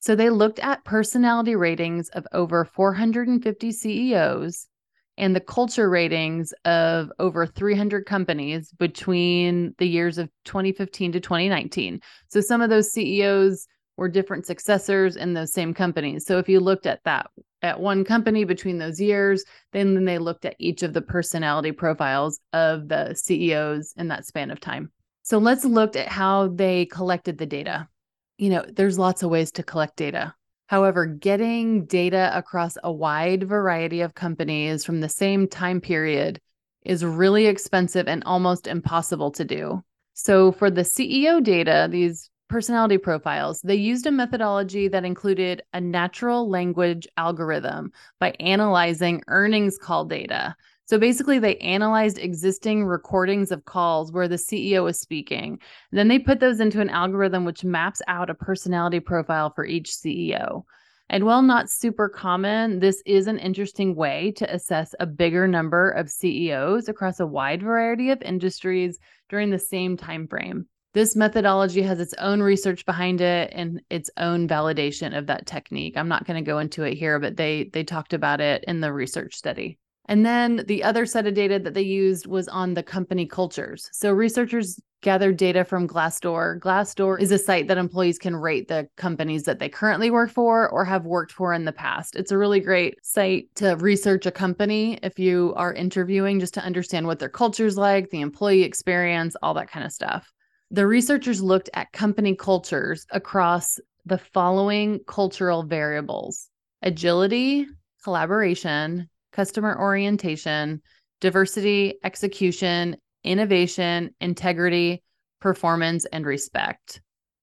So 0.00 0.14
they 0.14 0.30
looked 0.30 0.60
at 0.60 0.84
personality 0.84 1.56
ratings 1.56 2.08
of 2.10 2.26
over 2.32 2.64
450 2.64 3.72
CEOs 3.72 4.68
and 5.16 5.34
the 5.34 5.40
culture 5.40 5.88
ratings 5.88 6.52
of 6.64 7.10
over 7.18 7.46
300 7.46 8.04
companies 8.04 8.70
between 8.72 9.74
the 9.78 9.88
years 9.88 10.18
of 10.18 10.28
2015 10.44 11.12
to 11.12 11.20
2019. 11.20 12.00
So 12.28 12.40
some 12.40 12.60
of 12.60 12.70
those 12.70 12.92
CEOs 12.92 13.66
were 13.96 14.08
different 14.08 14.46
successors 14.46 15.16
in 15.16 15.34
those 15.34 15.52
same 15.52 15.72
companies. 15.72 16.26
So 16.26 16.38
if 16.38 16.48
you 16.48 16.60
looked 16.60 16.86
at 16.86 17.00
that 17.04 17.30
at 17.64 17.80
one 17.80 18.04
company 18.04 18.44
between 18.44 18.76
those 18.76 19.00
years, 19.00 19.42
then, 19.72 19.94
then 19.94 20.04
they 20.04 20.18
looked 20.18 20.44
at 20.44 20.54
each 20.58 20.82
of 20.82 20.92
the 20.92 21.00
personality 21.00 21.72
profiles 21.72 22.38
of 22.52 22.88
the 22.88 23.14
CEOs 23.14 23.94
in 23.96 24.08
that 24.08 24.26
span 24.26 24.50
of 24.50 24.60
time. 24.60 24.92
So 25.22 25.38
let's 25.38 25.64
look 25.64 25.96
at 25.96 26.08
how 26.08 26.48
they 26.48 26.84
collected 26.84 27.38
the 27.38 27.46
data. 27.46 27.88
You 28.36 28.50
know, 28.50 28.66
there's 28.70 28.98
lots 28.98 29.22
of 29.22 29.30
ways 29.30 29.50
to 29.52 29.62
collect 29.62 29.96
data. 29.96 30.34
However, 30.66 31.06
getting 31.06 31.86
data 31.86 32.30
across 32.34 32.76
a 32.84 32.92
wide 32.92 33.44
variety 33.48 34.02
of 34.02 34.14
companies 34.14 34.84
from 34.84 35.00
the 35.00 35.08
same 35.08 35.48
time 35.48 35.80
period 35.80 36.40
is 36.84 37.02
really 37.02 37.46
expensive 37.46 38.08
and 38.08 38.22
almost 38.24 38.66
impossible 38.66 39.30
to 39.32 39.44
do. 39.44 39.82
So, 40.12 40.52
for 40.52 40.70
the 40.70 40.82
CEO 40.82 41.42
data, 41.42 41.88
these 41.90 42.30
personality 42.48 42.98
profiles, 42.98 43.60
they 43.62 43.74
used 43.74 44.06
a 44.06 44.10
methodology 44.10 44.88
that 44.88 45.04
included 45.04 45.62
a 45.72 45.80
natural 45.80 46.48
language 46.48 47.08
algorithm 47.16 47.92
by 48.20 48.34
analyzing 48.40 49.22
earnings 49.28 49.78
call 49.78 50.04
data. 50.04 50.54
So 50.86 50.98
basically, 50.98 51.38
they 51.38 51.56
analyzed 51.58 52.18
existing 52.18 52.84
recordings 52.84 53.50
of 53.50 53.64
calls 53.64 54.12
where 54.12 54.28
the 54.28 54.36
CEO 54.36 54.88
is 54.88 55.00
speaking. 55.00 55.58
Then 55.92 56.08
they 56.08 56.18
put 56.18 56.40
those 56.40 56.60
into 56.60 56.80
an 56.80 56.90
algorithm 56.90 57.46
which 57.46 57.64
maps 57.64 58.02
out 58.06 58.28
a 58.28 58.34
personality 58.34 59.00
profile 59.00 59.50
for 59.54 59.64
each 59.64 59.90
CEO. 59.90 60.64
And 61.08 61.24
while 61.24 61.42
not 61.42 61.70
super 61.70 62.08
common, 62.08 62.80
this 62.80 63.02
is 63.06 63.26
an 63.26 63.38
interesting 63.38 63.94
way 63.94 64.32
to 64.36 64.52
assess 64.52 64.94
a 65.00 65.06
bigger 65.06 65.46
number 65.46 65.90
of 65.90 66.10
CEOs 66.10 66.88
across 66.88 67.20
a 67.20 67.26
wide 67.26 67.62
variety 67.62 68.10
of 68.10 68.20
industries 68.22 68.98
during 69.28 69.50
the 69.50 69.58
same 69.58 69.96
time 69.96 70.28
frame. 70.28 70.66
This 70.94 71.16
methodology 71.16 71.82
has 71.82 71.98
its 71.98 72.14
own 72.14 72.40
research 72.40 72.86
behind 72.86 73.20
it 73.20 73.52
and 73.52 73.82
its 73.90 74.10
own 74.16 74.46
validation 74.46 75.16
of 75.16 75.26
that 75.26 75.44
technique. 75.44 75.96
I'm 75.96 76.08
not 76.08 76.24
going 76.24 76.42
to 76.42 76.48
go 76.48 76.60
into 76.60 76.84
it 76.84 76.94
here, 76.94 77.18
but 77.18 77.36
they 77.36 77.70
they 77.72 77.82
talked 77.82 78.12
about 78.12 78.40
it 78.40 78.64
in 78.68 78.80
the 78.80 78.92
research 78.92 79.34
study. 79.34 79.78
And 80.06 80.24
then 80.24 80.62
the 80.68 80.84
other 80.84 81.04
set 81.04 81.26
of 81.26 81.34
data 81.34 81.58
that 81.58 81.74
they 81.74 81.82
used 81.82 82.26
was 82.28 82.46
on 82.46 82.74
the 82.74 82.82
company 82.82 83.26
cultures. 83.26 83.88
So 83.92 84.12
researchers 84.12 84.78
gathered 85.00 85.36
data 85.36 85.64
from 85.64 85.88
Glassdoor. 85.88 86.60
Glassdoor 86.60 87.20
is 87.20 87.32
a 87.32 87.38
site 87.38 87.66
that 87.68 87.78
employees 87.78 88.18
can 88.18 88.36
rate 88.36 88.68
the 88.68 88.88
companies 88.96 89.42
that 89.44 89.58
they 89.58 89.68
currently 89.68 90.10
work 90.10 90.30
for 90.30 90.68
or 90.70 90.84
have 90.84 91.04
worked 91.04 91.32
for 91.32 91.52
in 91.54 91.64
the 91.64 91.72
past. 91.72 92.16
It's 92.16 92.32
a 92.32 92.38
really 92.38 92.60
great 92.60 93.04
site 93.04 93.48
to 93.56 93.74
research 93.76 94.26
a 94.26 94.30
company 94.30 94.98
if 95.02 95.18
you 95.18 95.54
are 95.56 95.74
interviewing 95.74 96.38
just 96.38 96.54
to 96.54 96.64
understand 96.64 97.06
what 97.06 97.18
their 97.18 97.28
culture 97.28 97.66
is 97.66 97.76
like, 97.76 98.10
the 98.10 98.20
employee 98.20 98.62
experience, 98.62 99.34
all 99.42 99.54
that 99.54 99.70
kind 99.70 99.84
of 99.84 99.92
stuff. 99.92 100.32
The 100.70 100.86
researchers 100.86 101.42
looked 101.42 101.70
at 101.74 101.92
company 101.92 102.34
cultures 102.34 103.06
across 103.10 103.78
the 104.06 104.18
following 104.18 105.00
cultural 105.06 105.62
variables 105.62 106.48
agility, 106.82 107.66
collaboration, 108.02 109.08
customer 109.32 109.78
orientation, 109.78 110.82
diversity, 111.20 111.94
execution, 112.04 112.96
innovation, 113.24 114.14
integrity, 114.20 115.02
performance, 115.40 116.04
and 116.06 116.26
respect. 116.26 117.00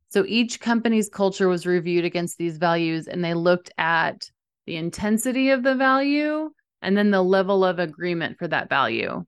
So 0.10 0.26
each 0.28 0.60
company's 0.60 1.10
culture 1.10 1.48
was 1.48 1.66
reviewed 1.66 2.06
against 2.06 2.38
these 2.38 2.58
values, 2.58 3.08
and 3.08 3.24
they 3.24 3.34
looked 3.34 3.72
at 3.78 4.30
the 4.66 4.76
intensity 4.76 5.50
of 5.50 5.64
the 5.64 5.76
value 5.76 6.52
and 6.82 6.98
then 6.98 7.12
the 7.12 7.24
level 7.24 7.64
of 7.64 7.80
agreement 7.80 8.38
for 8.38 8.48
that 8.48 8.70
value. 8.70 9.26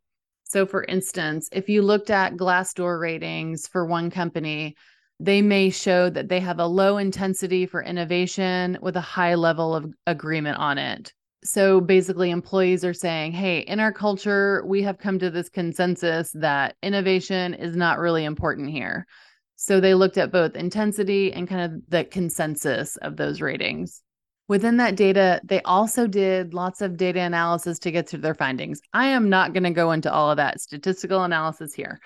So, 0.54 0.68
for 0.68 0.84
instance, 0.84 1.50
if 1.52 1.68
you 1.68 1.82
looked 1.82 2.12
at 2.12 2.36
Glassdoor 2.36 3.00
ratings 3.02 3.68
for 3.68 3.88
one 3.88 4.12
company, 4.12 4.76
they 5.20 5.42
may 5.42 5.72
show 5.72 6.12
that 6.12 6.30
they 6.30 6.40
have 6.42 6.60
a 6.60 6.68
low 6.68 7.00
intensity 7.00 7.66
for 7.66 7.82
innovation 7.82 8.78
with 8.80 8.96
a 8.96 9.02
high 9.02 9.34
level 9.34 9.76
of 9.76 9.92
agreement 10.06 10.60
on 10.60 10.78
it. 10.78 11.12
So 11.44 11.82
basically 11.82 12.30
employees 12.30 12.86
are 12.86 12.94
saying 12.94 13.32
hey 13.32 13.62
in 13.62 13.80
our 13.80 13.92
culture 13.92 14.64
we 14.68 14.84
have 14.84 15.00
come 15.00 15.18
to 15.20 15.32
this 15.32 15.50
consensus 15.50 16.32
that 16.36 16.76
innovation 16.84 17.56
is 17.56 17.76
not 17.76 17.98
really 17.98 18.24
important 18.24 18.70
here. 18.70 19.08
So 19.56 19.80
they 19.80 19.96
looked 19.96 20.20
at 20.20 20.32
both 20.32 20.56
intensity 20.56 21.34
and 21.34 21.48
kind 21.48 21.74
of 21.74 21.82
the 21.90 22.04
consensus 22.04 22.96
of 22.98 23.18
those 23.18 23.42
ratings 23.42 24.04
within 24.48 24.78
that 24.78 24.96
data 24.96 25.40
they 25.44 25.62
also 25.62 26.08
did 26.08 26.54
lots 26.54 26.82
of 26.82 26.98
data 26.98 27.20
analysis 27.20 27.80
to 27.80 27.92
get 27.92 28.08
to 28.08 28.18
their 28.18 28.36
findings 28.36 28.82
i 28.94 29.08
am 29.08 29.30
not 29.30 29.54
going 29.54 29.64
to 29.64 29.72
go 29.72 29.92
into 29.92 30.12
all 30.12 30.30
of 30.30 30.38
that 30.38 30.62
statistical 30.62 31.24
analysis 31.24 31.74
here 31.74 32.00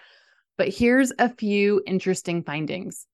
but 0.58 0.70
here's 0.70 1.12
a 1.20 1.30
few 1.30 1.82
interesting 1.86 2.44
findings 2.44 3.06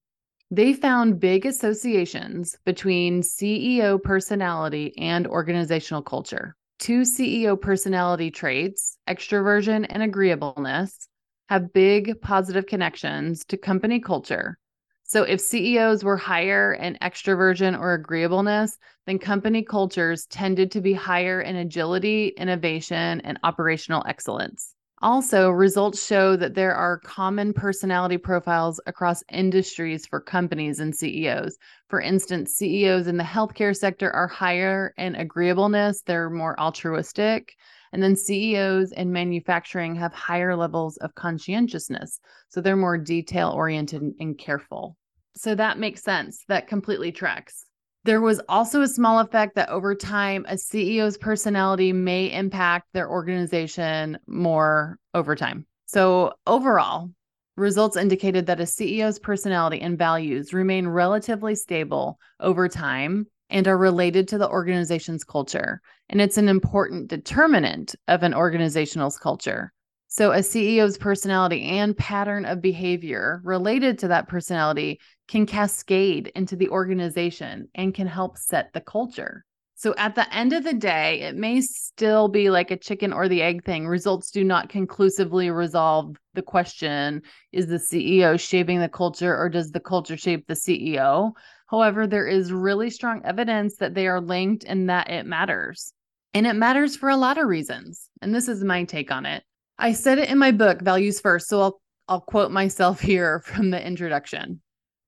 they 0.50 0.72
found 0.72 1.20
big 1.20 1.46
associations 1.46 2.56
between 2.64 3.22
CEO 3.22 4.00
personality 4.00 4.96
and 4.98 5.26
organizational 5.26 6.02
culture. 6.02 6.54
Two 6.78 7.00
CEO 7.00 7.60
personality 7.60 8.30
traits, 8.30 8.96
extroversion 9.08 9.86
and 9.88 10.02
agreeableness, 10.02 11.08
have 11.48 11.72
big 11.72 12.20
positive 12.20 12.66
connections 12.66 13.44
to 13.46 13.56
company 13.56 14.00
culture. 14.00 14.58
So, 15.06 15.22
if 15.22 15.40
CEOs 15.40 16.02
were 16.02 16.16
higher 16.16 16.72
in 16.72 16.96
extroversion 17.02 17.78
or 17.78 17.92
agreeableness, 17.92 18.78
then 19.06 19.18
company 19.18 19.62
cultures 19.62 20.24
tended 20.26 20.70
to 20.72 20.80
be 20.80 20.94
higher 20.94 21.42
in 21.42 21.56
agility, 21.56 22.28
innovation, 22.28 23.20
and 23.20 23.38
operational 23.42 24.02
excellence. 24.06 24.73
Also, 25.04 25.50
results 25.50 26.06
show 26.06 26.34
that 26.34 26.54
there 26.54 26.74
are 26.74 26.98
common 26.98 27.52
personality 27.52 28.16
profiles 28.16 28.80
across 28.86 29.22
industries 29.30 30.06
for 30.06 30.18
companies 30.18 30.80
and 30.80 30.96
CEOs. 30.96 31.58
For 31.90 32.00
instance, 32.00 32.54
CEOs 32.54 33.06
in 33.06 33.18
the 33.18 33.22
healthcare 33.22 33.76
sector 33.76 34.10
are 34.10 34.26
higher 34.26 34.94
in 34.96 35.14
agreeableness, 35.14 36.00
they're 36.06 36.30
more 36.30 36.58
altruistic. 36.58 37.54
And 37.92 38.02
then 38.02 38.16
CEOs 38.16 38.92
in 38.92 39.12
manufacturing 39.12 39.94
have 39.96 40.14
higher 40.14 40.56
levels 40.56 40.96
of 40.96 41.14
conscientiousness. 41.14 42.18
So 42.48 42.62
they're 42.62 42.74
more 42.74 42.96
detail 42.96 43.50
oriented 43.50 44.00
and 44.18 44.38
careful. 44.38 44.96
So 45.36 45.54
that 45.54 45.78
makes 45.78 46.02
sense. 46.02 46.46
That 46.48 46.66
completely 46.66 47.12
tracks. 47.12 47.66
There 48.04 48.20
was 48.20 48.40
also 48.50 48.82
a 48.82 48.88
small 48.88 49.20
effect 49.20 49.54
that 49.54 49.70
over 49.70 49.94
time, 49.94 50.44
a 50.46 50.54
CEO's 50.54 51.16
personality 51.16 51.92
may 51.92 52.30
impact 52.30 52.88
their 52.92 53.08
organization 53.10 54.18
more 54.26 54.98
over 55.14 55.34
time. 55.34 55.66
So, 55.86 56.34
overall, 56.46 57.10
results 57.56 57.96
indicated 57.96 58.46
that 58.46 58.60
a 58.60 58.64
CEO's 58.64 59.18
personality 59.18 59.80
and 59.80 59.96
values 59.96 60.52
remain 60.52 60.86
relatively 60.86 61.54
stable 61.54 62.18
over 62.40 62.68
time 62.68 63.26
and 63.48 63.66
are 63.66 63.78
related 63.78 64.28
to 64.28 64.38
the 64.38 64.50
organization's 64.50 65.24
culture. 65.24 65.80
And 66.10 66.20
it's 66.20 66.36
an 66.36 66.48
important 66.48 67.08
determinant 67.08 67.94
of 68.06 68.22
an 68.22 68.34
organizational's 68.34 69.18
culture. 69.18 69.72
So, 70.16 70.30
a 70.30 70.38
CEO's 70.38 70.96
personality 70.96 71.64
and 71.64 71.98
pattern 71.98 72.44
of 72.44 72.62
behavior 72.62 73.40
related 73.42 73.98
to 73.98 74.08
that 74.08 74.28
personality 74.28 75.00
can 75.26 75.44
cascade 75.44 76.30
into 76.36 76.54
the 76.54 76.68
organization 76.68 77.66
and 77.74 77.92
can 77.92 78.06
help 78.06 78.38
set 78.38 78.72
the 78.72 78.80
culture. 78.80 79.44
So 79.74 79.92
at 79.98 80.14
the 80.14 80.32
end 80.32 80.52
of 80.52 80.62
the 80.62 80.72
day, 80.72 81.22
it 81.22 81.34
may 81.34 81.60
still 81.62 82.28
be 82.28 82.48
like 82.48 82.70
a 82.70 82.76
chicken 82.76 83.12
or 83.12 83.28
the 83.28 83.42
egg 83.42 83.64
thing. 83.64 83.88
Results 83.88 84.30
do 84.30 84.44
not 84.44 84.68
conclusively 84.68 85.50
resolve 85.50 86.14
the 86.34 86.42
question 86.42 87.22
is 87.50 87.66
the 87.66 87.74
CEO 87.74 88.38
shaping 88.38 88.78
the 88.78 88.88
culture 88.88 89.36
or 89.36 89.48
does 89.48 89.72
the 89.72 89.80
culture 89.80 90.16
shape 90.16 90.46
the 90.46 90.54
CEO? 90.54 91.32
However, 91.66 92.06
there 92.06 92.28
is 92.28 92.52
really 92.52 92.90
strong 92.90 93.20
evidence 93.24 93.78
that 93.78 93.94
they 93.94 94.06
are 94.06 94.20
linked 94.20 94.62
and 94.62 94.88
that 94.90 95.10
it 95.10 95.26
matters. 95.26 95.92
And 96.34 96.46
it 96.46 96.54
matters 96.54 96.94
for 96.94 97.08
a 97.08 97.16
lot 97.16 97.36
of 97.36 97.48
reasons. 97.48 98.08
And 98.22 98.32
this 98.32 98.46
is 98.46 98.62
my 98.62 98.84
take 98.84 99.10
on 99.10 99.26
it. 99.26 99.42
I 99.78 99.92
said 99.92 100.18
it 100.18 100.30
in 100.30 100.38
my 100.38 100.52
book, 100.52 100.80
Values 100.82 101.20
First. 101.20 101.48
So 101.48 101.60
I'll, 101.60 101.80
I'll 102.08 102.20
quote 102.20 102.52
myself 102.52 103.00
here 103.00 103.40
from 103.40 103.70
the 103.70 103.84
introduction. 103.84 104.60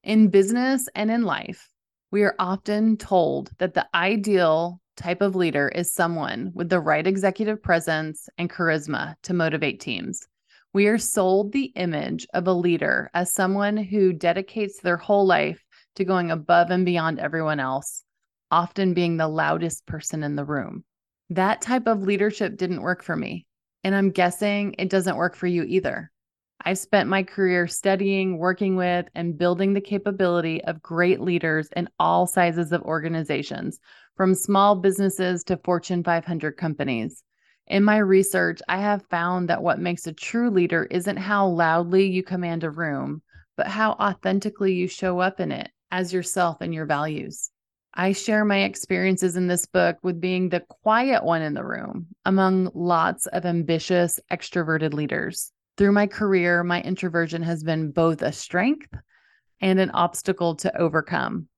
In 0.02 0.28
business 0.28 0.88
and 0.94 1.10
in 1.10 1.22
life, 1.22 1.68
we 2.10 2.22
are 2.22 2.34
often 2.38 2.96
told 2.96 3.50
that 3.58 3.74
the 3.74 3.86
ideal 3.94 4.80
type 4.96 5.20
of 5.20 5.36
leader 5.36 5.68
is 5.68 5.92
someone 5.92 6.50
with 6.54 6.68
the 6.68 6.80
right 6.80 7.06
executive 7.06 7.62
presence 7.62 8.28
and 8.38 8.50
charisma 8.50 9.14
to 9.22 9.34
motivate 9.34 9.80
teams. 9.80 10.26
We 10.72 10.86
are 10.86 10.98
sold 10.98 11.52
the 11.52 11.72
image 11.76 12.26
of 12.34 12.46
a 12.46 12.52
leader 12.52 13.10
as 13.14 13.32
someone 13.32 13.76
who 13.76 14.12
dedicates 14.12 14.80
their 14.80 14.96
whole 14.96 15.26
life 15.26 15.62
to 15.96 16.04
going 16.04 16.30
above 16.30 16.70
and 16.70 16.84
beyond 16.84 17.18
everyone 17.18 17.60
else, 17.60 18.02
often 18.50 18.94
being 18.94 19.16
the 19.16 19.28
loudest 19.28 19.86
person 19.86 20.22
in 20.22 20.36
the 20.36 20.44
room. 20.44 20.84
That 21.30 21.62
type 21.62 21.86
of 21.86 22.02
leadership 22.02 22.56
didn't 22.56 22.82
work 22.82 23.02
for 23.02 23.16
me. 23.16 23.46
And 23.86 23.94
I'm 23.94 24.10
guessing 24.10 24.74
it 24.78 24.90
doesn't 24.90 25.16
work 25.16 25.36
for 25.36 25.46
you 25.46 25.62
either. 25.62 26.10
I've 26.60 26.78
spent 26.78 27.08
my 27.08 27.22
career 27.22 27.68
studying, 27.68 28.36
working 28.36 28.74
with, 28.74 29.06
and 29.14 29.38
building 29.38 29.74
the 29.74 29.80
capability 29.80 30.60
of 30.64 30.82
great 30.82 31.20
leaders 31.20 31.68
in 31.76 31.88
all 32.00 32.26
sizes 32.26 32.72
of 32.72 32.82
organizations, 32.82 33.78
from 34.16 34.34
small 34.34 34.74
businesses 34.74 35.44
to 35.44 35.56
Fortune 35.58 36.02
500 36.02 36.56
companies. 36.56 37.22
In 37.68 37.84
my 37.84 37.98
research, 37.98 38.60
I 38.68 38.78
have 38.78 39.06
found 39.06 39.50
that 39.50 39.62
what 39.62 39.78
makes 39.78 40.08
a 40.08 40.12
true 40.12 40.50
leader 40.50 40.88
isn't 40.90 41.18
how 41.18 41.46
loudly 41.46 42.08
you 42.08 42.24
command 42.24 42.64
a 42.64 42.70
room, 42.70 43.22
but 43.56 43.68
how 43.68 43.92
authentically 43.92 44.74
you 44.74 44.88
show 44.88 45.20
up 45.20 45.38
in 45.38 45.52
it 45.52 45.70
as 45.92 46.12
yourself 46.12 46.56
and 46.60 46.74
your 46.74 46.86
values. 46.86 47.52
I 47.98 48.12
share 48.12 48.44
my 48.44 48.64
experiences 48.64 49.36
in 49.36 49.46
this 49.46 49.64
book 49.64 49.96
with 50.02 50.20
being 50.20 50.50
the 50.50 50.60
quiet 50.60 51.24
one 51.24 51.40
in 51.40 51.54
the 51.54 51.64
room 51.64 52.08
among 52.26 52.70
lots 52.74 53.26
of 53.26 53.46
ambitious, 53.46 54.20
extroverted 54.30 54.92
leaders. 54.92 55.50
Through 55.78 55.92
my 55.92 56.06
career, 56.06 56.62
my 56.62 56.82
introversion 56.82 57.42
has 57.42 57.64
been 57.64 57.92
both 57.92 58.20
a 58.20 58.32
strength 58.32 58.94
and 59.62 59.80
an 59.80 59.92
obstacle 59.92 60.56
to 60.56 60.76
overcome. 60.78 61.48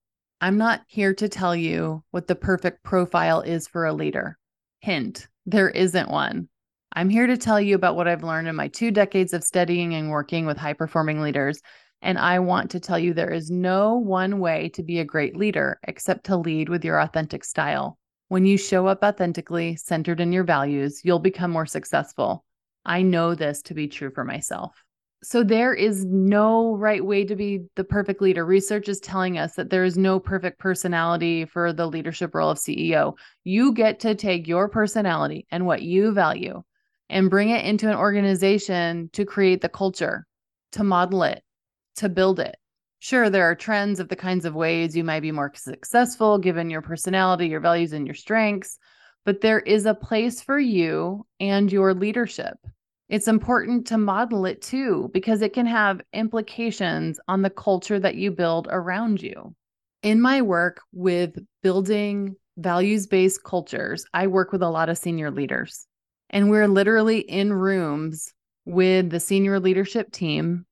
I'm 0.41 0.59
not 0.59 0.83
here 0.87 1.13
to 1.15 1.29
tell 1.29 1.57
you 1.57 2.05
what 2.13 2.29
the 2.29 2.37
perfect 2.37 2.85
profile 2.85 3.41
is 3.41 3.67
for 3.67 3.85
a 3.85 3.93
leader. 3.93 4.39
Hint, 4.79 5.27
there 5.45 5.69
isn't 5.69 6.09
one. 6.09 6.49
I'm 6.93 7.11
here 7.11 7.27
to 7.27 7.37
tell 7.37 7.61
you 7.61 7.75
about 7.75 7.97
what 7.97 8.07
I've 8.07 8.23
learned 8.23 8.47
in 8.47 8.55
my 8.55 8.69
two 8.69 8.93
decades 8.93 9.33
of 9.33 9.43
studying 9.43 9.95
and 9.95 10.09
working 10.09 10.47
with 10.47 10.57
high 10.57 10.75
performing 10.75 11.21
leaders. 11.21 11.61
And 12.01 12.19
I 12.19 12.39
want 12.39 12.71
to 12.71 12.81
tell 12.81 12.99
you 12.99 13.13
there 13.13 13.33
is 13.33 13.51
no 13.51 13.95
one 13.95 14.39
way 14.39 14.69
to 14.71 14.83
be 14.83 15.01
a 15.01 15.05
great 15.05 15.37
leader 15.37 15.81
except 15.87 16.25
to 16.27 16.37
lead 16.37 16.69
with 16.69 16.85
your 16.85 17.01
authentic 17.01 17.45
style. 17.45 17.99
When 18.29 18.45
you 18.47 18.57
show 18.57 18.87
up 18.87 19.03
authentically, 19.03 19.77
centered 19.77 20.21
in 20.21 20.33
your 20.33 20.45
values, 20.45 21.01
you'll 21.03 21.19
become 21.19 21.51
more 21.51 21.67
successful. 21.67 22.45
I 22.85 23.03
know 23.03 23.35
this 23.35 23.63
to 23.63 23.75
be 23.75 23.89
true 23.89 24.11
for 24.11 24.25
myself. 24.25 24.83
So 25.23 25.43
there 25.43 25.75
is 25.75 26.05
no 26.05 26.77
right 26.77 27.05
way 27.05 27.25
to 27.25 27.35
be 27.35 27.63
the 27.75 27.83
perfect 27.83 28.23
leader. 28.23 28.45
Research 28.47 28.89
is 28.89 29.01
telling 29.01 29.37
us 29.37 29.55
that 29.55 29.69
there 29.69 29.85
is 29.85 29.99
no 29.99 30.21
perfect 30.21 30.61
personality 30.61 31.45
for 31.45 31.73
the 31.73 31.87
leadership 31.87 32.35
role 32.35 32.51
of 32.51 32.59
CEO. 32.59 33.15
You 33.43 33.73
get 33.73 33.99
to 34.01 34.15
take 34.15 34.47
your 34.47 34.69
personality 34.69 35.47
and 35.51 35.67
what 35.67 35.83
you 35.83 36.13
value 36.13 36.63
and 37.09 37.31
bring 37.31 37.51
it 37.51 37.65
into 37.65 37.89
an 37.89 37.97
organization 37.97 39.11
to 39.15 39.25
create 39.25 39.61
the 39.61 39.69
culture, 39.69 40.25
to 40.73 40.85
model 40.85 41.25
it, 41.25 41.43
to 41.99 42.09
build 42.09 42.41
it. 42.41 42.57
Sure, 42.99 43.31
there 43.31 43.45
are 43.45 43.55
trends 43.55 44.01
of 44.01 44.09
the 44.09 44.17
kinds 44.17 44.45
of 44.45 44.55
ways 44.55 44.97
you 44.97 45.05
might 45.05 45.21
be 45.21 45.31
more 45.31 45.53
successful 45.55 46.39
given 46.39 46.71
your 46.71 46.83
personality, 46.83 47.47
your 47.47 47.61
values, 47.61 47.93
and 47.93 48.07
your 48.07 48.15
strengths, 48.15 48.79
but 49.25 49.41
there 49.41 49.61
is 49.61 49.87
a 49.87 49.95
place 49.95 50.43
for 50.43 50.59
you 50.59 51.25
and 51.39 51.71
your 51.71 51.95
leadership 51.95 52.59
it's 53.09 53.29
important 53.29 53.87
to 53.87 53.99
model 53.99 54.45
it 54.45 54.61
too, 54.61 55.11
because 55.15 55.41
it 55.41 55.55
can 55.55 55.67
have 55.67 56.03
implications 56.13 57.19
on 57.27 57.41
the 57.41 57.51
culture 57.51 57.99
that 57.99 58.17
you 58.17 58.31
build 58.31 58.69
around 58.71 59.23
you. 59.23 59.55
In 60.03 60.21
my 60.21 60.43
work 60.43 60.81
with 60.93 61.39
building 61.63 62.37
values 62.59 63.07
based 63.07 63.43
cultures, 63.45 64.05
I 64.13 64.27
work 64.27 64.53
with 64.53 64.63
a 64.63 64.69
lot 64.69 64.91
of 64.91 64.99
senior 64.99 65.31
leaders, 65.31 65.87
and 66.31 66.51
we're 66.51 66.69
literally 66.69 67.21
in 67.21 67.53
rooms 67.53 68.33
with 68.67 69.09
the 69.09 69.21
senior 69.21 69.59
leadership 69.59 70.13
team 70.13 70.67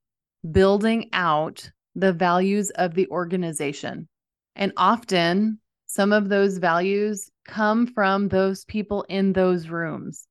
building 0.52 1.08
out 1.12 1.70
the 1.94 2.12
values 2.12 2.70
of 2.70 2.94
the 2.94 3.08
organization. 3.08 4.08
And 4.54 4.72
often, 4.76 5.60
some 5.86 6.12
of 6.12 6.28
those 6.28 6.58
values 6.58 7.30
come 7.46 7.86
from 7.86 8.28
those 8.28 8.64
people 8.64 9.04
in 9.08 9.32
those 9.32 9.68
rooms. 9.68 10.26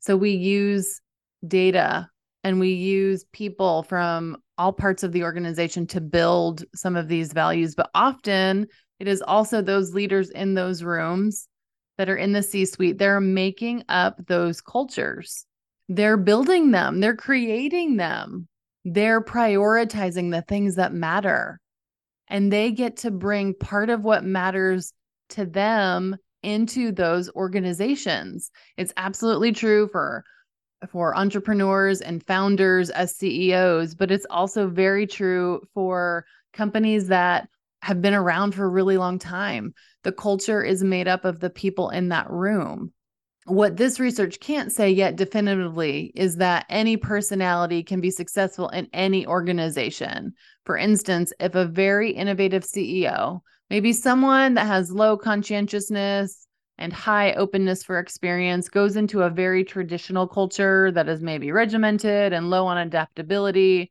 So 0.00 0.16
we 0.16 0.30
use 0.30 1.00
data 1.46 2.08
and 2.42 2.60
we 2.60 2.72
use 2.72 3.24
people 3.32 3.82
from 3.84 4.36
all 4.56 4.72
parts 4.72 5.02
of 5.02 5.12
the 5.12 5.24
organization 5.24 5.86
to 5.88 6.00
build 6.00 6.64
some 6.74 6.96
of 6.96 7.08
these 7.08 7.32
values. 7.32 7.74
But 7.74 7.90
often 7.94 8.66
it 9.00 9.08
is 9.08 9.22
also 9.22 9.60
those 9.60 9.94
leaders 9.94 10.30
in 10.30 10.54
those 10.54 10.82
rooms 10.82 11.48
that 11.98 12.08
are 12.08 12.16
in 12.16 12.32
the 12.32 12.42
C 12.42 12.64
suite, 12.64 12.98
they're 12.98 13.20
making 13.20 13.84
up 13.88 14.26
those 14.26 14.60
cultures. 14.60 15.46
They're 15.88 16.16
building 16.16 16.70
them, 16.70 17.00
they're 17.00 17.16
creating 17.16 17.96
them, 17.96 18.48
they're 18.84 19.22
prioritizing 19.22 20.30
the 20.30 20.42
things 20.42 20.76
that 20.76 20.92
matter. 20.92 21.60
And 22.28 22.52
they 22.52 22.70
get 22.70 22.98
to 22.98 23.10
bring 23.10 23.54
part 23.54 23.90
of 23.90 24.04
what 24.04 24.24
matters 24.24 24.92
to 25.30 25.46
them 25.46 26.16
into 26.42 26.92
those 26.92 27.30
organizations. 27.30 28.50
It's 28.76 28.92
absolutely 28.96 29.52
true 29.52 29.88
for 29.90 30.24
for 30.90 31.16
entrepreneurs 31.16 32.02
and 32.02 32.22
founders 32.22 32.90
as 32.90 33.16
CEOs, 33.16 33.94
but 33.94 34.10
it's 34.10 34.26
also 34.28 34.68
very 34.68 35.06
true 35.06 35.62
for 35.72 36.26
companies 36.52 37.08
that 37.08 37.48
have 37.80 38.02
been 38.02 38.14
around 38.14 38.54
for 38.54 38.64
a 38.64 38.68
really 38.68 38.98
long 38.98 39.18
time. 39.18 39.72
The 40.02 40.12
culture 40.12 40.62
is 40.62 40.84
made 40.84 41.08
up 41.08 41.24
of 41.24 41.40
the 41.40 41.48
people 41.50 41.88
in 41.90 42.10
that 42.10 42.30
room. 42.30 42.92
What 43.46 43.76
this 43.76 44.00
research 44.00 44.40
can't 44.40 44.72
say 44.72 44.90
yet 44.90 45.16
definitively 45.16 46.12
is 46.14 46.36
that 46.36 46.64
any 46.70 46.96
personality 46.96 47.82
can 47.82 48.00
be 48.00 48.10
successful 48.10 48.70
in 48.70 48.88
any 48.94 49.26
organization. 49.26 50.32
For 50.64 50.78
instance, 50.78 51.30
if 51.38 51.54
a 51.54 51.66
very 51.66 52.10
innovative 52.10 52.64
CEO, 52.64 53.40
maybe 53.68 53.92
someone 53.92 54.54
that 54.54 54.66
has 54.66 54.90
low 54.90 55.18
conscientiousness, 55.18 56.44
and 56.78 56.92
high 56.92 57.32
openness 57.34 57.82
for 57.84 57.98
experience 57.98 58.68
goes 58.68 58.96
into 58.96 59.22
a 59.22 59.30
very 59.30 59.64
traditional 59.64 60.26
culture 60.26 60.90
that 60.92 61.08
is 61.08 61.20
maybe 61.20 61.52
regimented 61.52 62.32
and 62.32 62.50
low 62.50 62.66
on 62.66 62.78
adaptability. 62.78 63.90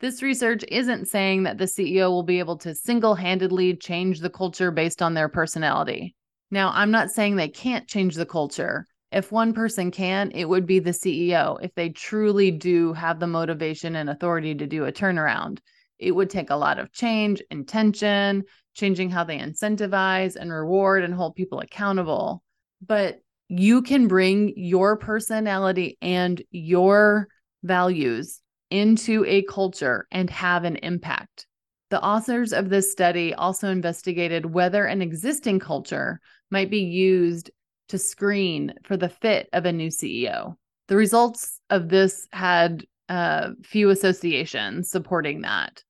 This 0.00 0.22
research 0.22 0.64
isn't 0.68 1.06
saying 1.06 1.42
that 1.42 1.58
the 1.58 1.66
CEO 1.66 2.10
will 2.10 2.22
be 2.22 2.38
able 2.38 2.58
to 2.58 2.74
single 2.74 3.14
handedly 3.14 3.76
change 3.76 4.20
the 4.20 4.30
culture 4.30 4.70
based 4.70 5.02
on 5.02 5.14
their 5.14 5.28
personality. 5.28 6.14
Now, 6.54 6.70
I'm 6.72 6.92
not 6.92 7.10
saying 7.10 7.34
they 7.34 7.48
can't 7.48 7.88
change 7.88 8.14
the 8.14 8.24
culture. 8.24 8.86
If 9.10 9.32
one 9.32 9.54
person 9.54 9.90
can, 9.90 10.30
it 10.30 10.44
would 10.44 10.66
be 10.66 10.78
the 10.78 10.92
CEO 10.92 11.58
if 11.60 11.74
they 11.74 11.88
truly 11.88 12.52
do 12.52 12.92
have 12.92 13.18
the 13.18 13.26
motivation 13.26 13.96
and 13.96 14.08
authority 14.08 14.54
to 14.54 14.64
do 14.64 14.84
a 14.84 14.92
turnaround. 14.92 15.58
It 15.98 16.12
would 16.12 16.30
take 16.30 16.50
a 16.50 16.56
lot 16.56 16.78
of 16.78 16.92
change, 16.92 17.42
intention, 17.50 18.44
changing 18.72 19.10
how 19.10 19.24
they 19.24 19.36
incentivize 19.36 20.36
and 20.36 20.52
reward 20.52 21.02
and 21.02 21.12
hold 21.12 21.34
people 21.34 21.58
accountable. 21.58 22.44
But 22.80 23.20
you 23.48 23.82
can 23.82 24.06
bring 24.06 24.52
your 24.56 24.96
personality 24.96 25.98
and 26.00 26.40
your 26.52 27.26
values 27.64 28.40
into 28.70 29.24
a 29.26 29.42
culture 29.42 30.06
and 30.12 30.30
have 30.30 30.62
an 30.62 30.76
impact. 30.76 31.48
The 31.90 32.02
authors 32.02 32.52
of 32.52 32.70
this 32.70 32.92
study 32.92 33.34
also 33.34 33.70
investigated 33.70 34.46
whether 34.46 34.84
an 34.84 35.02
existing 35.02 35.58
culture 35.58 36.20
might 36.50 36.70
be 36.70 36.80
used 36.80 37.50
to 37.88 37.98
screen 37.98 38.74
for 38.84 38.96
the 38.96 39.08
fit 39.08 39.48
of 39.52 39.66
a 39.66 39.72
new 39.72 39.88
CEO. 39.88 40.56
The 40.88 40.96
results 40.96 41.60
of 41.70 41.88
this 41.88 42.26
had 42.32 42.84
uh, 43.08 43.50
few 43.62 43.90
associations 43.90 44.90
supporting 44.90 45.42
that. 45.42 45.82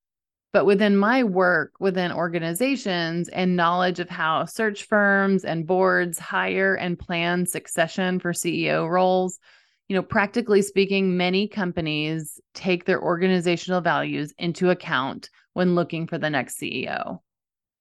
But 0.53 0.67
within 0.67 0.97
my 0.97 1.25
work 1.25 1.73
within 1.81 2.13
organizations 2.13 3.29
and 3.29 3.57
knowledge 3.57 3.99
of 3.99 4.09
how 4.09 4.45
search 4.45 4.85
firms 4.85 5.45
and 5.45 5.67
boards 5.67 6.19
hire 6.19 6.77
and 6.77 6.99
plan 6.99 7.45
succession 7.45 8.21
for 8.21 8.33
CEO 8.33 8.89
roles, 8.89 9.41
you 9.89 9.97
know, 9.97 10.03
practically 10.03 10.63
speaking, 10.63 11.17
many 11.17 11.49
companies 11.49 12.41
take 12.55 12.85
their 12.85 13.03
organizational 13.03 13.81
values 13.81 14.33
into 14.39 14.71
account 14.71 15.29
when 15.55 15.75
looking 15.75 16.07
for 16.07 16.19
the 16.19 16.31
next 16.31 16.59
CEO. 16.59 17.19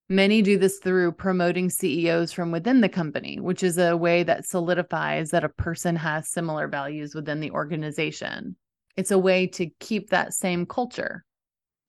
Many 0.09 0.41
do 0.41 0.57
this 0.57 0.79
through 0.79 1.13
promoting 1.13 1.69
CEOs 1.69 2.33
from 2.33 2.51
within 2.51 2.81
the 2.81 2.89
company, 2.89 3.39
which 3.39 3.63
is 3.63 3.77
a 3.77 3.95
way 3.95 4.23
that 4.23 4.45
solidifies 4.45 5.31
that 5.31 5.45
a 5.45 5.49
person 5.49 5.95
has 5.95 6.29
similar 6.29 6.67
values 6.67 7.15
within 7.15 7.39
the 7.39 7.51
organization. 7.51 8.57
It's 8.97 9.11
a 9.11 9.17
way 9.17 9.47
to 9.47 9.69
keep 9.79 10.09
that 10.09 10.33
same 10.33 10.65
culture. 10.65 11.23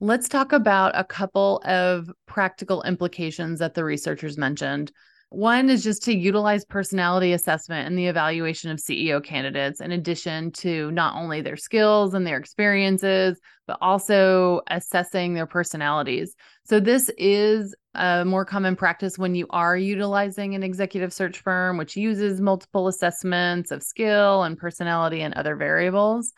Let's 0.01 0.29
talk 0.29 0.53
about 0.53 0.97
a 0.97 1.05
couple 1.05 1.61
of 1.65 2.11
practical 2.27 2.83
implications 2.83 3.59
that 3.59 3.75
the 3.75 3.85
researchers 3.85 4.39
mentioned. 4.39 4.93
One 5.31 5.69
is 5.69 5.83
just 5.83 6.05
to 6.05 6.17
utilize 6.17 6.65
personality 6.65 7.33
assessment 7.33 7.89
in 7.89 7.97
the 7.97 8.07
evaluation 8.07 8.71
of 8.71 8.79
CEO 8.79 9.23
candidates, 9.23 9.81
in 9.81 9.91
addition 9.91 10.53
to 10.53 10.93
not 10.93 11.17
only 11.17 11.41
their 11.41 11.57
skills 11.57 12.15
and 12.15 12.25
their 12.25 12.37
experiences, 12.37 13.41
but 13.67 13.79
also 13.81 14.61
assessing 14.69 15.35
their 15.35 15.47
personalities. 15.47 16.37
So, 16.65 16.79
this 16.79 17.11
is 17.19 17.75
a 17.95 18.25
more 18.25 18.45
common 18.45 18.77
practice 18.77 19.19
when 19.19 19.35
you 19.35 19.47
are 19.51 19.77
utilizing 19.77 20.55
an 20.55 20.63
executive 20.63 21.13
search 21.13 21.41
firm, 21.41 21.77
which 21.77 21.97
uses 21.97 22.41
multiple 22.41 22.89
assessments 22.89 23.71
of 23.71 23.83
skill 23.83 24.43
and 24.43 24.59
personality 24.59 25.21
and 25.23 25.35
other 25.35 25.57
variables. 25.57 26.33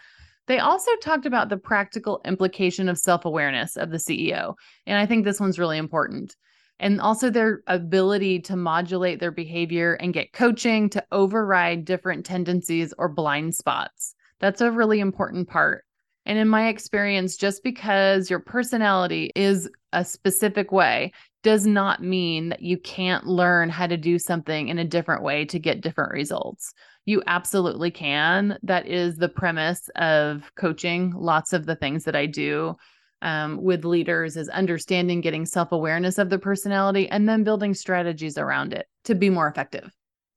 They 0.46 0.58
also 0.58 0.90
talked 1.02 1.26
about 1.26 1.48
the 1.48 1.56
practical 1.56 2.20
implication 2.24 2.88
of 2.88 2.98
self 2.98 3.24
awareness 3.24 3.76
of 3.76 3.90
the 3.90 3.96
CEO. 3.96 4.54
And 4.86 4.98
I 4.98 5.06
think 5.06 5.24
this 5.24 5.40
one's 5.40 5.58
really 5.58 5.78
important. 5.78 6.36
And 6.78 7.00
also 7.00 7.30
their 7.30 7.62
ability 7.66 8.40
to 8.40 8.56
modulate 8.56 9.18
their 9.18 9.30
behavior 9.30 9.94
and 9.94 10.12
get 10.12 10.32
coaching 10.32 10.90
to 10.90 11.04
override 11.10 11.84
different 11.84 12.26
tendencies 12.26 12.92
or 12.98 13.08
blind 13.08 13.54
spots. 13.54 14.14
That's 14.40 14.60
a 14.60 14.70
really 14.70 15.00
important 15.00 15.48
part. 15.48 15.84
And 16.26 16.38
in 16.38 16.48
my 16.48 16.68
experience, 16.68 17.36
just 17.36 17.62
because 17.62 18.28
your 18.28 18.40
personality 18.40 19.30
is 19.34 19.70
a 19.92 20.04
specific 20.04 20.72
way 20.72 21.12
does 21.46 21.64
not 21.64 22.02
mean 22.02 22.48
that 22.48 22.60
you 22.60 22.76
can't 22.76 23.24
learn 23.24 23.70
how 23.70 23.86
to 23.86 23.96
do 23.96 24.18
something 24.18 24.66
in 24.66 24.80
a 24.80 24.84
different 24.84 25.22
way 25.22 25.44
to 25.44 25.60
get 25.60 25.80
different 25.80 26.10
results. 26.10 26.74
You 27.04 27.22
absolutely 27.28 27.92
can. 27.92 28.58
That 28.64 28.88
is 28.88 29.16
the 29.16 29.28
premise 29.28 29.88
of 29.94 30.50
coaching. 30.56 31.12
Lots 31.16 31.52
of 31.52 31.64
the 31.64 31.76
things 31.76 32.02
that 32.02 32.16
I 32.16 32.26
do 32.26 32.74
um, 33.22 33.62
with 33.62 33.84
leaders 33.84 34.36
is 34.36 34.48
understanding, 34.48 35.20
getting 35.20 35.46
self 35.46 35.70
awareness 35.70 36.18
of 36.18 36.30
the 36.30 36.38
personality, 36.40 37.08
and 37.08 37.28
then 37.28 37.44
building 37.44 37.74
strategies 37.74 38.36
around 38.36 38.72
it 38.72 38.88
to 39.04 39.14
be 39.14 39.30
more 39.30 39.46
effective. 39.46 39.95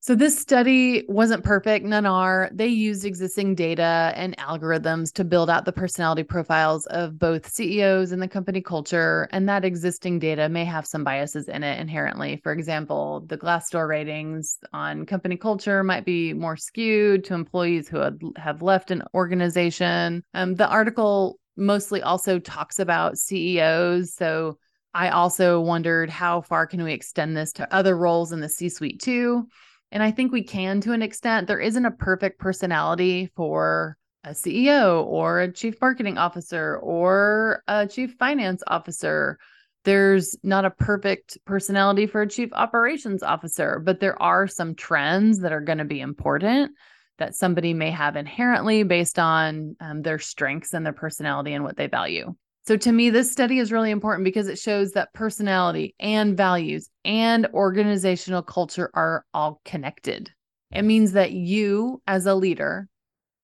So, 0.10 0.16
this 0.16 0.40
study 0.40 1.06
wasn't 1.08 1.44
perfect, 1.44 1.86
none 1.86 2.08
are. 2.08 2.50
They 2.52 2.66
used 2.66 3.06
existing 3.06 3.54
data 3.54 4.12
and 4.16 4.36
algorithms 4.38 5.14
to 5.14 5.24
build 5.24 5.52
out 5.52 5.66
the 5.66 5.72
personality 5.72 6.24
profiles 6.24 6.88
of 6.88 7.20
both 7.20 7.48
CEOs 7.48 8.12
and 8.12 8.20
the 8.20 8.28
company 8.28 8.60
culture. 8.60 9.30
And 9.32 9.48
that 9.48 9.64
existing 9.64 10.18
data 10.18 10.50
may 10.50 10.66
have 10.66 10.88
some 10.88 11.04
biases 11.04 11.48
in 11.48 11.62
it 11.62 11.80
inherently. 11.80 12.40
For 12.42 12.52
example, 12.52 13.24
the 13.28 13.38
Glassdoor 13.38 13.88
ratings 13.88 14.58
on 14.74 15.06
company 15.06 15.38
culture 15.38 15.84
might 15.84 16.06
be 16.06 16.34
more 16.34 16.58
skewed 16.58 17.24
to 17.26 17.36
employees 17.36 17.88
who 17.88 18.02
have 18.36 18.64
left 18.64 18.90
an 18.90 19.04
organization. 19.14 20.24
Um, 20.34 20.56
the 20.56 20.68
article 20.68 21.40
mostly 21.56 22.02
also 22.02 22.40
talks 22.40 22.80
about 22.80 23.20
CEOs. 23.20 24.16
So, 24.16 24.58
I 24.92 25.10
also 25.10 25.62
wondered 25.62 26.10
how 26.10 26.42
far 26.42 26.66
can 26.66 26.82
we 26.82 26.94
extend 26.94 27.38
this 27.38 27.54
to 27.54 27.72
other 27.72 27.96
roles 27.96 28.32
in 28.32 28.40
the 28.40 28.50
C 28.50 28.70
suite 28.70 29.00
too? 29.00 29.46
And 29.92 30.04
I 30.04 30.12
think 30.12 30.32
we 30.32 30.44
can 30.44 30.82
to 30.82 30.94
an 30.94 31.02
extent. 31.02 31.48
There 31.48 31.60
isn't 31.60 31.86
a 31.86 31.92
perfect 31.92 32.40
personality 32.40 33.32
for 33.36 33.98
a 34.24 34.32
CEO 34.32 35.06
or 35.06 35.42
a 35.42 35.52
chief 35.52 35.80
marketing 35.82 36.18
officer 36.18 36.78
or 36.78 37.64
a 37.68 37.88
chief 37.88 38.16
finance 38.20 38.62
officer. 38.68 39.40
There's 39.86 40.38
not 40.44 40.66
a 40.66 40.72
perfect 40.72 41.38
personality 41.46 42.06
for 42.06 42.22
a 42.22 42.28
chief 42.28 42.52
operations 42.54 43.24
officer, 43.24 43.82
but 43.84 44.00
there 44.00 44.22
are 44.22 44.46
some 44.46 44.76
trends 44.76 45.40
that 45.40 45.54
are 45.54 45.62
going 45.62 45.78
to 45.78 45.86
be 45.86 46.02
important 46.02 46.72
that 47.18 47.36
somebody 47.36 47.74
may 47.74 47.92
have 47.92 48.16
inherently 48.16 48.84
based 48.84 49.20
on 49.20 49.76
um, 49.80 50.02
their 50.02 50.20
strengths 50.20 50.74
and 50.74 50.86
their 50.86 50.94
personality 50.94 51.54
and 51.54 51.64
what 51.64 51.78
they 51.78 51.88
value. 51.88 52.34
So 52.66 52.78
to 52.78 52.92
me, 52.92 53.10
this 53.10 53.32
study 53.32 53.60
is 53.60 53.72
really 53.72 53.90
important 53.90 54.26
because 54.26 54.48
it 54.48 54.60
shows 54.60 54.92
that 54.92 55.14
personality 55.14 55.96
and 56.00 56.38
values 56.38 56.90
and 57.10 57.48
organizational 57.56 58.44
culture 58.44 58.92
are 58.94 59.26
all 59.34 59.62
connected. 59.66 60.32
It 60.72 60.84
means 60.84 61.14
that 61.14 61.32
you, 61.32 62.04
as 62.06 62.28
a 62.28 62.36
leader, 62.36 62.88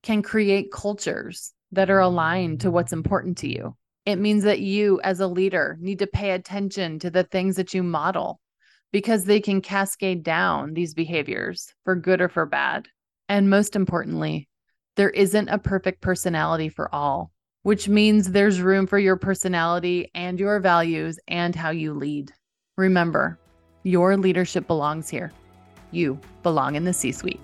can 0.04 0.22
create 0.22 0.72
cultures 0.72 1.52
that 1.72 1.90
are 1.90 2.00
aligned 2.00 2.62
to 2.62 2.70
what's 2.70 2.94
important 2.94 3.40
to 3.40 3.50
you. 3.50 3.76
It 4.06 4.18
means 4.18 4.44
that 4.44 4.60
you, 4.60 5.02
as 5.02 5.20
a 5.20 5.26
leader, 5.26 5.78
need 5.82 5.98
to 5.98 6.06
pay 6.06 6.32
attention 6.32 7.00
to 7.00 7.10
the 7.10 7.24
things 7.24 7.56
that 7.56 7.74
you 7.74 7.82
model 7.82 8.40
because 8.92 9.26
they 9.26 9.40
can 9.40 9.62
cascade 9.62 10.22
down 10.22 10.76
these 10.76 10.94
behaviors 10.94 11.74
for 11.86 11.96
good 11.96 12.22
or 12.22 12.30
for 12.30 12.46
bad. 12.46 12.88
And 13.30 13.50
most 13.50 13.76
importantly, 13.76 14.48
there 14.96 15.10
isn't 15.10 15.50
a 15.50 15.58
perfect 15.58 16.02
personality 16.02 16.70
for 16.70 16.94
all 16.94 17.32
which 17.64 17.90
means 17.90 18.30
there's 18.30 18.62
room 18.62 18.86
for 18.86 19.00
your 19.00 19.16
personality 19.16 20.12
and 20.14 20.40
your 20.40 20.60
values 20.60 21.20
and 21.28 21.56
how 21.56 21.72
you 21.72 21.96
lead. 21.96 22.32
Remember, 22.78 23.40
your 23.86 24.18
leadership 24.18 24.66
belongs 24.66 25.08
here. 25.08 25.32
You 25.92 26.20
belong 26.42 26.74
in 26.74 26.84
the 26.84 26.92
C 26.92 27.12
suite. 27.12 27.40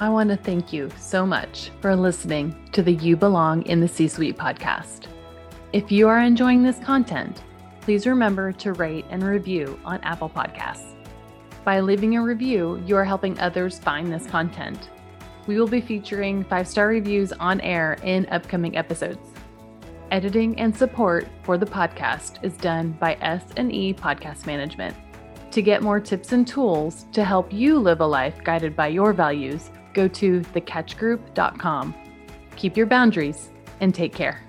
I 0.00 0.08
want 0.08 0.28
to 0.30 0.36
thank 0.36 0.72
you 0.72 0.90
so 0.98 1.24
much 1.24 1.70
for 1.80 1.94
listening 1.94 2.68
to 2.72 2.82
the 2.82 2.94
You 2.94 3.16
Belong 3.16 3.62
in 3.62 3.78
the 3.78 3.86
C 3.86 4.08
Suite 4.08 4.36
podcast. 4.36 5.06
If 5.72 5.92
you 5.92 6.08
are 6.08 6.18
enjoying 6.18 6.64
this 6.64 6.80
content, 6.80 7.44
please 7.80 8.08
remember 8.08 8.50
to 8.50 8.72
rate 8.72 9.04
and 9.08 9.22
review 9.22 9.78
on 9.84 10.00
Apple 10.02 10.28
Podcasts. 10.28 10.96
By 11.64 11.78
leaving 11.78 12.16
a 12.16 12.22
review, 12.24 12.82
you 12.84 12.96
are 12.96 13.04
helping 13.04 13.38
others 13.38 13.78
find 13.78 14.12
this 14.12 14.26
content. 14.26 14.90
We 15.46 15.60
will 15.60 15.68
be 15.68 15.80
featuring 15.80 16.42
five 16.42 16.66
star 16.66 16.88
reviews 16.88 17.32
on 17.32 17.60
air 17.60 17.98
in 18.02 18.26
upcoming 18.32 18.76
episodes. 18.76 19.33
Editing 20.14 20.60
and 20.60 20.72
support 20.76 21.26
for 21.42 21.58
the 21.58 21.66
podcast 21.66 22.38
is 22.44 22.56
done 22.56 22.92
by 23.00 23.14
S&E 23.20 23.94
Podcast 23.94 24.46
Management. 24.46 24.94
To 25.50 25.60
get 25.60 25.82
more 25.82 25.98
tips 25.98 26.30
and 26.30 26.46
tools 26.46 27.06
to 27.10 27.24
help 27.24 27.52
you 27.52 27.80
live 27.80 28.00
a 28.00 28.06
life 28.06 28.36
guided 28.44 28.76
by 28.76 28.86
your 28.86 29.12
values, 29.12 29.72
go 29.92 30.06
to 30.06 30.40
thecatchgroup.com. 30.40 31.94
Keep 32.54 32.76
your 32.76 32.86
boundaries 32.86 33.50
and 33.80 33.92
take 33.92 34.14
care. 34.14 34.40